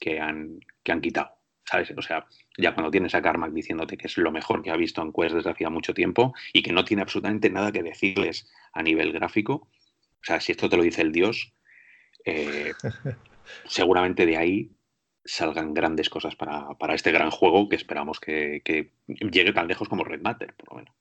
[0.00, 1.30] que han, que han quitado.
[1.64, 1.94] ¿Sabes?
[1.96, 2.26] O sea,
[2.56, 5.34] ya cuando tienes a Carmack diciéndote que es lo mejor que ha visto en Quest
[5.34, 9.54] desde hacía mucho tiempo y que no tiene absolutamente nada que decirles a nivel gráfico,
[9.54, 11.52] o sea, si esto te lo dice el Dios,
[12.24, 12.72] eh,
[13.66, 14.70] seguramente de ahí
[15.24, 18.62] salgan grandes cosas para, este gran juego que esperamos que,
[19.06, 20.94] llegue tan lejos como Red Matter, por lo menos.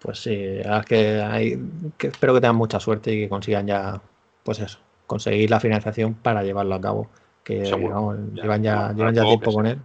[0.00, 1.58] Pues sí, es que, hay,
[1.96, 4.02] que espero que tengan mucha suerte y que consigan ya,
[4.42, 7.10] pues eso, conseguir la financiación para llevarlo a cabo.
[7.42, 9.78] Que llevan ya, llevan ya tiempo con él.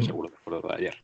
[0.00, 0.96] Seguro que fue de ayer.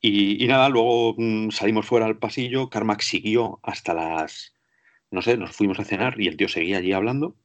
[0.00, 2.68] Y, y, nada, luego mm, salimos fuera al pasillo.
[2.68, 4.54] Carmack siguió hasta las
[5.14, 7.36] no sé, nos fuimos a cenar y el tío seguía allí hablando.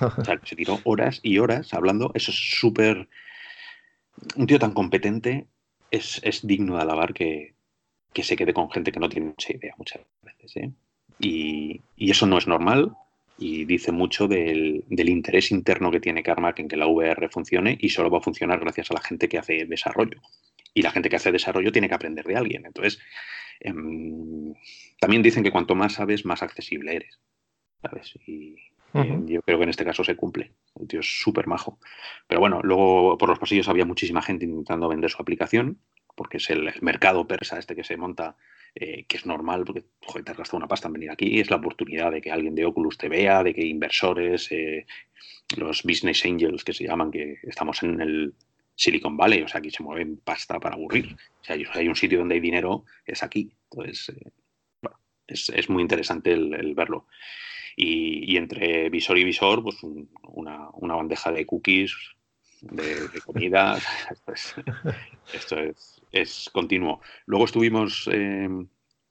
[0.00, 2.10] O sea, se tiró horas y horas hablando.
[2.14, 3.08] Eso es súper...
[4.36, 5.46] Un tío tan competente
[5.90, 7.54] es, digno de alabar que,
[8.14, 10.56] se quede con gente que no tiene mucha idea muchas veces.
[10.56, 10.70] ¿eh?
[11.18, 12.94] Y, eso no es normal
[13.38, 17.88] y dice mucho del, interés interno que tiene Carmack en que la VR funcione y
[17.88, 20.20] solo va a funcionar gracias a la gente que hace desarrollo.
[20.72, 22.66] Y la gente que hace desarrollo tiene que aprender de alguien.
[22.66, 23.00] Entonces,
[23.60, 24.54] em,
[25.00, 27.18] también dicen que cuanto más sabes, más accesible eres.
[27.82, 28.14] ¿Sabes?
[28.26, 28.56] Y
[29.26, 30.52] yo creo que en este caso se cumple.
[30.80, 31.78] El tío es súper majo.
[32.28, 35.80] Pero bueno, luego por los pasillos había muchísima gente intentando vender su aplicación,
[36.14, 38.36] porque es el, mercado persa este que se monta,
[38.74, 41.50] eh, que es normal, porque joder, te has gastado una pasta en venir aquí, es
[41.50, 44.86] la oportunidad de que alguien de Oculus te vea, de que inversores, eh,
[45.56, 48.34] los business angels que se llaman, que estamos en el
[48.74, 51.14] Silicon Valley, o sea, aquí se mueven pasta para aburrir.
[51.40, 53.52] O sea, hay un sitio donde hay dinero, es aquí.
[53.70, 54.32] Entonces, eh,
[55.26, 57.06] es, muy interesante el, verlo.
[57.76, 59.76] Y, entre visor y visor, pues
[60.22, 61.94] una, bandeja de cookies,
[62.70, 63.78] de, comida.
[65.32, 65.56] esto
[66.12, 67.00] es, continuo.
[67.26, 68.48] Luego estuvimos eh,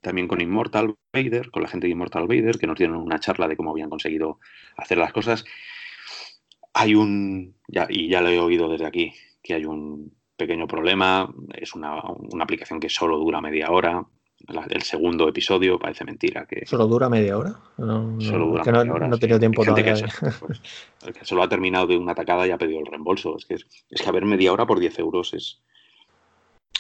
[0.02, 3.48] también con Immortal Vader, con la gente de Immortal Vader, que nos dieron una charla
[3.48, 4.40] de cómo habían conseguido
[4.78, 5.46] hacer las cosas.
[6.74, 11.34] Hay un, ya, y ya lo he oído desde aquí, que hay un pequeño problema.
[11.54, 14.06] Es una, una aplicación que solo dura media hora
[14.48, 16.46] el segundo episodio parece mentira.
[16.46, 17.56] que ¿Solo dura media hora?
[17.78, 19.08] No, solo dura media no, hora.
[19.08, 19.94] No he tenido tiempo todavía.
[19.94, 20.02] Que,
[20.40, 20.62] pues,
[21.06, 23.38] el que solo ha terminado de una atacada y ha pedido el reembolso.
[23.38, 25.62] Es que, es que a ver media hora por 10 euros es.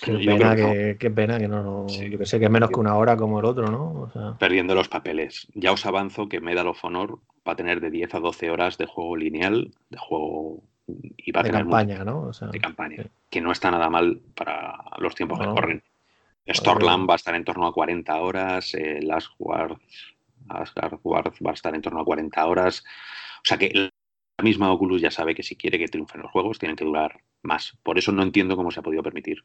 [0.01, 1.87] Qué pena que, qué pena que no.
[1.87, 4.37] yo que sé que es menos que una hora como el otro, ¿no?
[4.37, 5.47] Perdiendo los papeles.
[5.53, 8.77] Ya os avanzo que Medal of Honor va a tener de 10 a 12 horas
[8.77, 10.63] de juego lineal, de juego.
[10.87, 12.31] Y va a de campaña, ¿no?
[12.51, 13.05] de campaña.
[13.29, 15.83] Que no está nada mal para los tiempos que corren.
[16.47, 19.77] Storland va a estar en torno a 40 horas, el Asgard,
[20.51, 22.83] va a estar en torno a 40 horas.
[23.37, 26.59] O sea que la misma Oculus ya sabe que si quiere que triunfen los juegos,
[26.59, 27.77] tienen que durar más.
[27.83, 29.43] Por eso no entiendo cómo se ha podido permitir.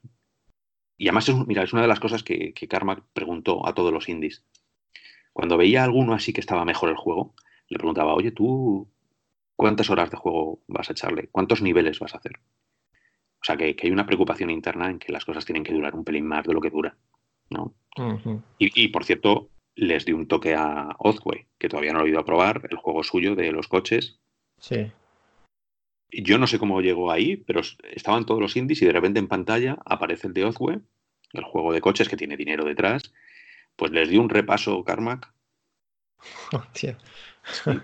[0.97, 3.93] Y además, es, mira, es una de las cosas que, que Carmack preguntó a todos
[3.93, 4.45] los indies.
[5.33, 7.35] Cuando veía a alguno así que estaba mejor el juego,
[7.69, 8.91] le preguntaba, oye, tú,
[9.55, 11.29] ¿cuántas horas de juego vas a echarle?
[11.31, 12.41] ¿Cuántos niveles vas a hacer?
[13.41, 16.05] O sea, que, hay una preocupación interna en que las cosas tienen que durar un
[16.05, 16.97] pelín más de lo que dura.
[17.51, 17.75] ¿no?
[18.59, 22.21] y, por cierto, les di un toque a Ozway, que todavía no lo he ido
[22.21, 24.21] a probar, el juego suyo de los coches.
[24.59, 24.93] Sí.
[26.11, 27.61] Yo no sé cómo llegó ahí, pero
[27.93, 30.81] estaban todos los indies y de repente en pantalla aparece el de Ozway,
[31.33, 33.13] el juego de coches que tiene dinero detrás.
[33.77, 35.33] Pues les di un repaso, Carmack.
[36.53, 36.99] Hostia.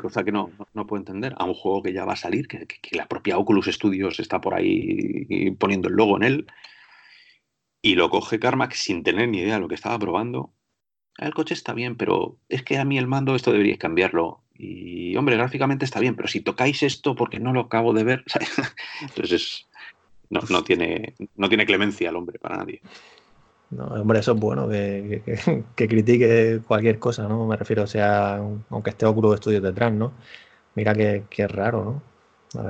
[0.01, 1.35] Cosa que no, no, puedo entender.
[1.39, 4.41] A un juego que ya va a salir, que, que, la propia Oculus Studios está
[4.41, 6.47] por ahí poniendo el logo en él.
[7.83, 10.53] Y lo coge Carmack sin tener ni idea de lo que estaba probando
[11.19, 14.41] el coche está bien, pero es que a mí el mando esto deberíais cambiarlo.
[14.55, 18.25] Y hombre, gráficamente está bien, pero si tocáis esto porque no lo acabo de ver,
[19.01, 19.67] entonces
[20.31, 22.81] no, no, tiene, no tiene clemencia el hombre para nadie.
[23.77, 25.23] No, hombre, eso es bueno, que,
[25.77, 27.47] que, critique cualquier cosa, ¿no?
[27.47, 28.37] Me refiero, o sea,
[28.71, 30.13] aunque esté Oculus Studios detrás, ¿no?
[30.75, 32.15] Mira que, que es raro, ¿no?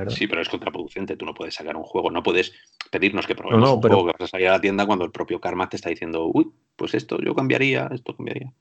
[0.08, 1.16] Sí, pero es contraproducente.
[1.16, 2.52] Tú no puedes sacar un juego, no puedes
[2.90, 5.40] pedirnos que probemos un juego que vas a salir a la tienda cuando el propio
[5.40, 8.52] Karma te está diciendo, uy, pues esto yo cambiaría, esto cambiaría.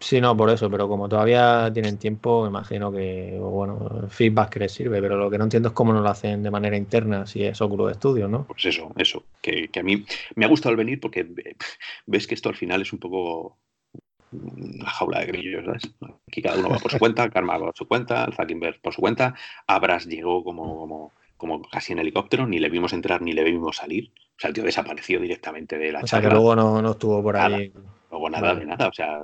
[0.00, 4.72] Sí, no, por eso, pero como todavía tienen tiempo, imagino que, bueno, feedback que les
[4.72, 7.42] sirve, pero lo que no entiendo es cómo no lo hacen de manera interna, si
[7.42, 8.44] es Oculus Studio, ¿no?
[8.46, 10.04] Pues eso, eso, que, que a mí
[10.36, 11.26] me ha gustado el venir porque
[12.06, 13.58] ves que esto al final es un poco
[14.32, 15.90] una jaula de grillos, ¿sabes?
[16.28, 19.34] Aquí cada uno va por su cuenta, Karma por su cuenta, Zuckerberg por su cuenta,
[19.66, 23.76] Abras llegó como, como, como casi en helicóptero, ni le vimos entrar ni le vimos
[23.76, 24.10] salir.
[24.36, 27.36] O sea, el tío desapareció directamente de la O sea, que luego no, estuvo por
[27.36, 27.72] ahí.
[28.10, 28.88] Luego nada de nada.
[28.88, 29.20] O sea,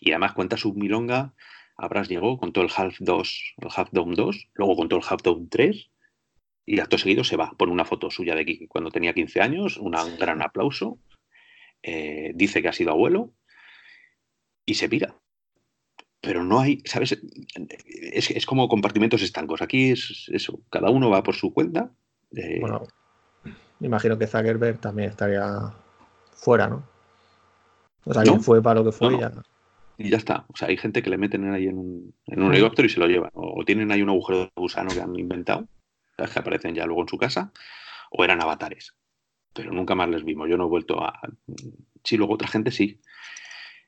[0.00, 1.32] y además cuenta su milonga.
[1.76, 5.22] Abras llegó, con todo el Half 2, el Half Dome 2, luego contó el Half
[5.22, 5.90] Dome 3
[6.66, 7.52] y acto seguido se va.
[7.56, 10.98] Pone una foto suya de cuando tenía 15 años, un gran aplauso.
[11.82, 13.32] Eh, dice que ha sido abuelo
[14.66, 15.14] y se pira.
[16.20, 17.16] Pero no hay, ¿sabes?
[18.12, 19.62] Es, es como compartimentos estancos.
[19.62, 21.92] Aquí es eso, cada uno va por su cuenta.
[22.36, 22.82] Eh, bueno,
[23.80, 25.74] imagino que Zuckerberg también estaría
[26.34, 26.97] fuera, ¿no?
[28.08, 29.32] O sea, que fue para lo que fue y ya.
[29.98, 30.46] Y ya está.
[30.48, 33.00] O sea, hay gente que le meten ahí en un, en un helicóptero y se
[33.00, 33.30] lo llevan.
[33.34, 35.68] O tienen ahí un agujero de gusano que han inventado,
[36.16, 37.52] que aparecen ya luego en su casa,
[38.10, 38.94] o eran avatares.
[39.52, 40.48] Pero nunca más les vimos.
[40.48, 41.20] Yo no he vuelto a.
[42.04, 43.00] Sí, luego otra gente sí.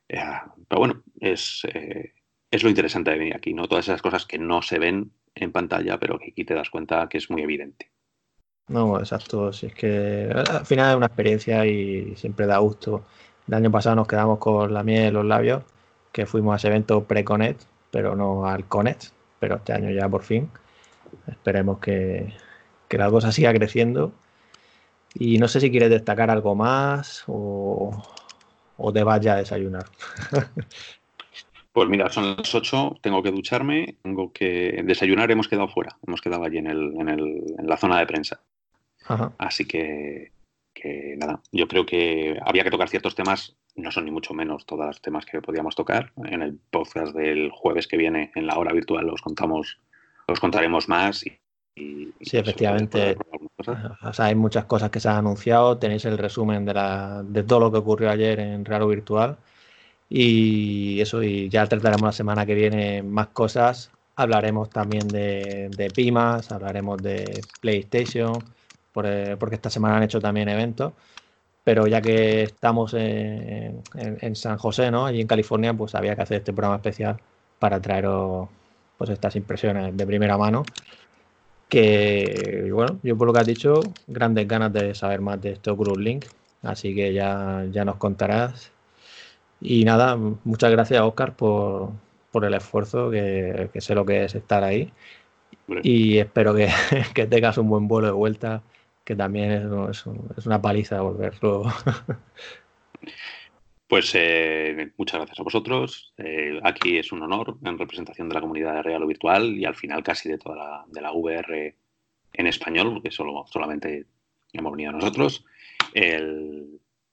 [0.08, 0.18] Eh,
[0.68, 2.12] pero bueno, es, eh,
[2.50, 3.68] es lo interesante de venir aquí, ¿no?
[3.68, 7.08] Todas esas cosas que no se ven en pantalla, pero que aquí te das cuenta
[7.08, 7.90] que es muy evidente.
[8.66, 9.52] No, exacto.
[9.52, 13.06] Si es que al final es una experiencia y siempre da gusto.
[13.50, 15.64] El año pasado nos quedamos con la miel en los labios,
[16.12, 17.56] que fuimos a ese evento pre-Conet,
[17.90, 19.10] pero no al Conet.
[19.40, 20.48] Pero este año ya por fin.
[21.26, 22.32] Esperemos que,
[22.86, 24.12] que la cosa siga creciendo.
[25.14, 28.00] Y no sé si quieres destacar algo más o,
[28.76, 29.86] o te vaya a desayunar?
[31.72, 36.20] Pues mira, son las 8, tengo que ducharme, tengo que desayunar, hemos quedado fuera, hemos
[36.20, 38.40] quedado allí en, el, en, el, en la zona de prensa.
[39.38, 40.32] Así que,
[40.74, 44.66] que, nada, yo creo que había que tocar ciertos temas, no son ni mucho menos
[44.66, 46.12] todos los temas que podíamos tocar.
[46.24, 49.78] En el podcast del jueves que viene, en la hora virtual, los contamos,
[50.28, 51.38] los contaremos más y,
[52.20, 53.16] sí, efectivamente.
[54.02, 55.78] O sea, hay muchas cosas que se han anunciado.
[55.78, 59.36] Tenéis el resumen de, la, de todo lo que ocurrió ayer en Raro Virtual.
[60.08, 63.92] Y eso, y ya trataremos la semana que viene más cosas.
[64.16, 68.32] Hablaremos también de, de Pimas, hablaremos de PlayStation,
[69.04, 70.92] eh, porque esta semana han hecho también eventos.
[71.64, 75.06] Pero ya que estamos en, en, San José, ¿no?
[75.06, 77.18] Allí en California, pues había que hacer este programa especial
[77.58, 78.48] para traeros
[78.96, 80.64] pues estas impresiones de primera mano
[81.70, 85.70] que, bueno, yo por lo que has dicho, grandes ganas de saber más de este
[85.70, 86.26] Oculus Link,
[86.62, 88.72] así que ya, ya nos contarás.
[89.60, 91.92] Y nada, muchas gracias Oscar por,
[92.32, 94.92] por el esfuerzo, que, sé lo que es estar ahí.
[95.82, 96.68] Y espero que,
[97.14, 98.62] que, tengas un buen vuelo de vuelta,
[99.10, 99.50] que también
[99.90, 100.06] es,
[100.46, 101.64] una paliza volverlo.
[103.88, 106.14] Pues eh, muchas gracias a vosotros.
[106.16, 109.74] Eh, aquí es un honor en representación de la comunidad real o virtual y al
[109.74, 111.74] final casi de toda la, de la VR
[112.34, 114.06] en español, porque solo, solamente
[114.52, 115.44] hemos venido nosotros.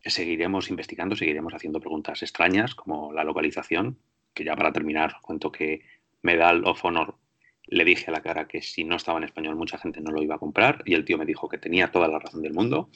[0.06, 3.98] seguiremos investigando, seguiremos haciendo preguntas extrañas como la localización,
[4.36, 5.82] que ya para terminar cuento que
[6.22, 7.16] Medal of Honor
[7.68, 10.24] le dije a la cara que si no estaba en español mucha gente no lo
[10.24, 12.90] iba a comprar y el tío me dijo que tenía toda la razón del mundo.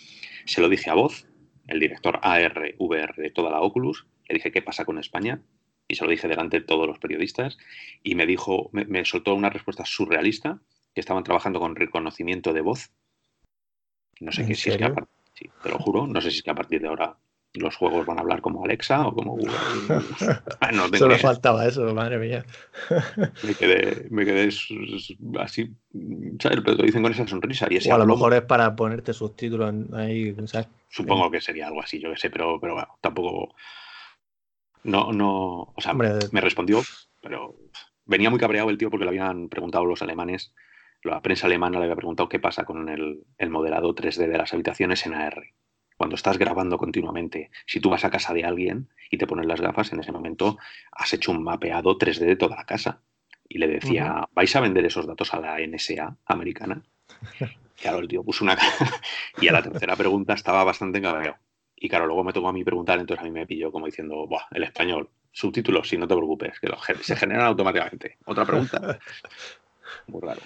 [0.46, 1.28] Se lo dije a voz
[1.68, 5.42] el director ARVR de toda la Oculus, le dije qué pasa con España
[5.88, 7.58] y se lo dije delante de todos los periodistas
[8.04, 10.62] y me dijo, me, soltó una respuesta surrealista
[10.94, 12.92] que estaban trabajando con reconocimiento de voz.
[14.20, 14.94] No sé qué si es que a,
[15.34, 17.18] sí, te lo juro, no sé si es que a partir de ahora
[17.54, 19.52] los juegos van a hablar como Alexa o como Google.
[20.62, 22.46] Ah, Solo faltaba eso, madre mía.
[23.44, 24.48] me quedé, me quedé
[25.40, 25.76] así,
[26.40, 26.62] ¿sabes?
[26.64, 27.68] Pero te dicen con esa sonrisa.
[27.70, 30.68] Y ese o a lo mejor es para ponerte subtítulos ahí, ¿sabes?
[30.90, 33.56] Supongo que sería algo así, yo qué sé, pero, pero bueno, tampoco.
[34.84, 36.82] No, no, o sea, me respondió,
[37.22, 37.56] pero
[38.06, 40.54] venía muy cabreado el tío porque le habían preguntado los alemanes,
[41.04, 44.54] la prensa alemana le había preguntado qué pasa con el, el modelado 3D de las
[44.54, 45.44] habitaciones en AR.
[46.02, 49.62] Cuando estás grabando continuamente, si tú vas a casa de alguien y te pones las
[49.62, 50.58] gafas, en ese momento
[50.92, 53.04] has hecho un mapeado 3D de toda la casa.
[53.48, 56.82] Y le decía, ¿vais a vender esos datos a la NSA americana?
[57.80, 58.58] Claro, el tío puso una
[59.42, 61.38] y a la tercera pregunta estaba bastante cabreado.
[61.76, 64.26] Y claro, luego me tocó a mí preguntar, entonces a mí me pilló como diciendo,
[64.26, 66.68] Buah, el español, subtítulos, sí, no te preocupes, que
[67.04, 68.18] se generan automáticamente.
[68.26, 69.00] Otra pregunta.
[70.08, 70.42] Muy raro.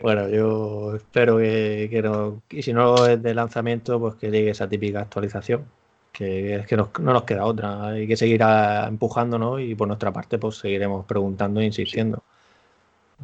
[0.00, 4.50] Bueno, yo espero que, que no, y si no es de lanzamiento, pues que llegue
[4.50, 5.64] esa típica actualización,
[6.12, 9.58] que es que no nos queda otra, hay que seguir empujando, ¿no?
[9.58, 12.22] Y por nuestra parte, pues seguiremos preguntando e insistiendo.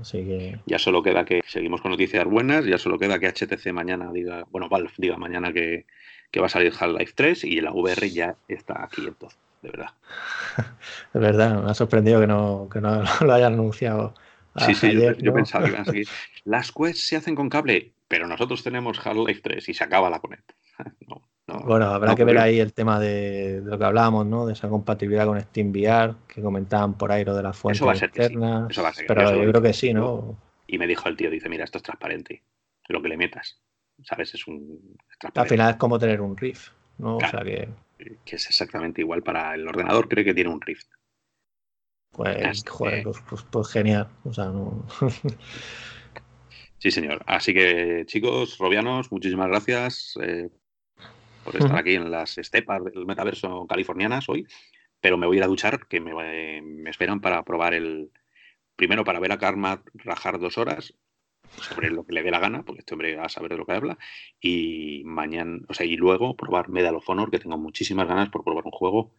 [0.00, 0.58] Así que...
[0.66, 4.44] Ya solo queda que seguimos con noticias buenas, ya solo queda que HTC mañana diga,
[4.50, 5.86] bueno, Valve diga mañana que,
[6.40, 9.90] va a salir Half-Life 3 y la VR ya está aquí entonces, de verdad.
[11.14, 14.14] es verdad, me ha sorprendido que no, que no lo hayan anunciado.
[14.56, 16.08] Sí, sí, yo, pensaba que iban a seguir.
[16.44, 20.20] Las quests se hacen con cable, pero nosotros tenemos Half-Life 3 y se acaba la
[20.20, 20.52] Connect.
[21.46, 24.46] bueno, habrá que ver ahí el tema de, lo que hablábamos, ¿no?
[24.46, 27.92] De esa compatibilidad con SteamVR, que comentaban por ahí lo de las fuentes eso va
[27.92, 28.70] a ser externas.
[28.70, 30.38] Eso va a ser, pero yo creo que sí, ¿no?
[30.66, 32.42] Y me dijo el tío, dice, mira, esto es transparente,
[32.88, 33.60] lo que le metas.
[34.02, 34.34] ¿Sabes?
[34.34, 34.96] Es un...
[35.34, 37.16] Al final es como tener un Rift, ¿no?
[37.16, 37.68] o sea que...
[38.24, 40.88] Que es exactamente igual para el ordenador, cree que tiene un Rift.
[42.14, 44.08] Pues, joder, pues, pues, pues, genial.
[44.24, 44.86] O sea, no...
[46.78, 47.22] sí, señor.
[47.26, 50.48] Así que, chicos, robianos, muchísimas gracias eh,
[51.44, 54.46] por estar aquí en las estepas del metaverso californianas hoy.
[55.00, 58.10] Pero me voy a ir a duchar, que me, me esperan para probar el.
[58.76, 60.94] Primero, para ver a Karma rajar dos horas
[61.56, 63.66] sobre lo que le dé la gana, porque este hombre va a saber de lo
[63.66, 63.98] que habla.
[64.40, 68.44] Y mañana, o sea, y luego probar Medal of Honor, que tengo muchísimas ganas por
[68.44, 69.12] probar un juego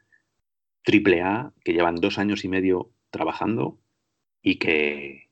[0.85, 3.77] triple A que llevan dos años y medio trabajando
[4.41, 5.29] y que,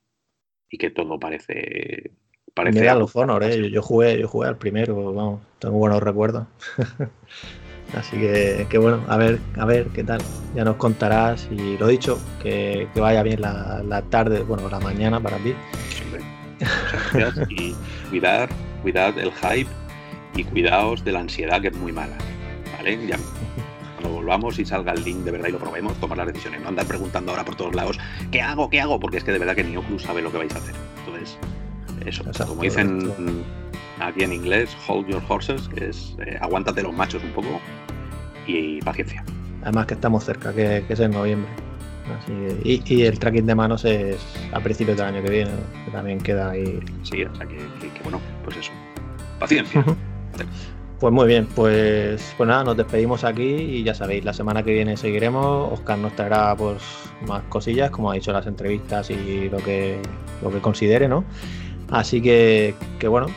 [0.70, 2.12] y que todo parece...
[2.54, 3.70] parece Mira los Honor, ¿eh?
[3.70, 6.48] yo, jugué, yo jugué al primero, vamos, tengo buenos recuerdos.
[7.94, 10.20] Así que, que, bueno, a ver, a ver qué tal.
[10.56, 14.80] Ya nos contarás y lo dicho, que, que vaya bien la, la, tarde, bueno, la
[14.80, 15.54] mañana para ti.
[17.50, 17.76] y
[18.10, 18.50] cuidar,
[18.82, 19.70] cuidad el hype
[20.36, 22.18] y cuidaos de la ansiedad que es muy mala.
[22.78, 23.06] ¿Vale?
[23.06, 23.20] Ya,
[24.10, 26.62] volvamos y salga el link de verdad y lo probemos, tomar las decisiones.
[26.62, 28.00] No andar preguntando ahora por todos lados,
[28.32, 28.70] ¿qué hago?
[28.70, 29.00] ¿Qué hago?
[29.00, 30.76] Porque es que de verdad que ni Oculus sabe lo que vais a hacer.
[31.06, 31.38] Entonces,
[32.06, 33.12] eso, como dicen
[34.00, 37.60] aquí en inglés, hold your horses, que es eh, aguántate los machos un poco
[38.48, 39.24] y, paciencia.
[39.62, 41.50] Además que estamos cerca, que, es en noviembre.
[42.64, 44.18] y, el tracking de manos es
[44.52, 45.52] a principios del año que viene,
[45.86, 46.80] que también queda ahí.
[47.04, 47.60] Sí, o sea que,
[48.04, 48.72] bueno, pues eso.
[49.40, 49.86] Paciencia.
[51.04, 54.72] Pues muy bien, pues, pues nada, nos despedimos aquí y ya sabéis, la semana que
[54.72, 55.74] viene seguiremos.
[55.74, 56.82] Oscar nos traerá pues
[57.28, 60.00] más cosillas, como ha dicho las entrevistas y lo que,
[60.42, 61.26] lo que considere, ¿no?
[61.92, 63.28] Así que, que bueno,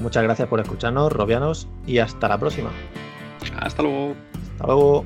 [0.00, 2.70] muchas gracias por escucharnos, Robianos, y hasta la próxima.
[3.58, 4.14] Hasta luego.
[4.52, 5.04] Hasta luego.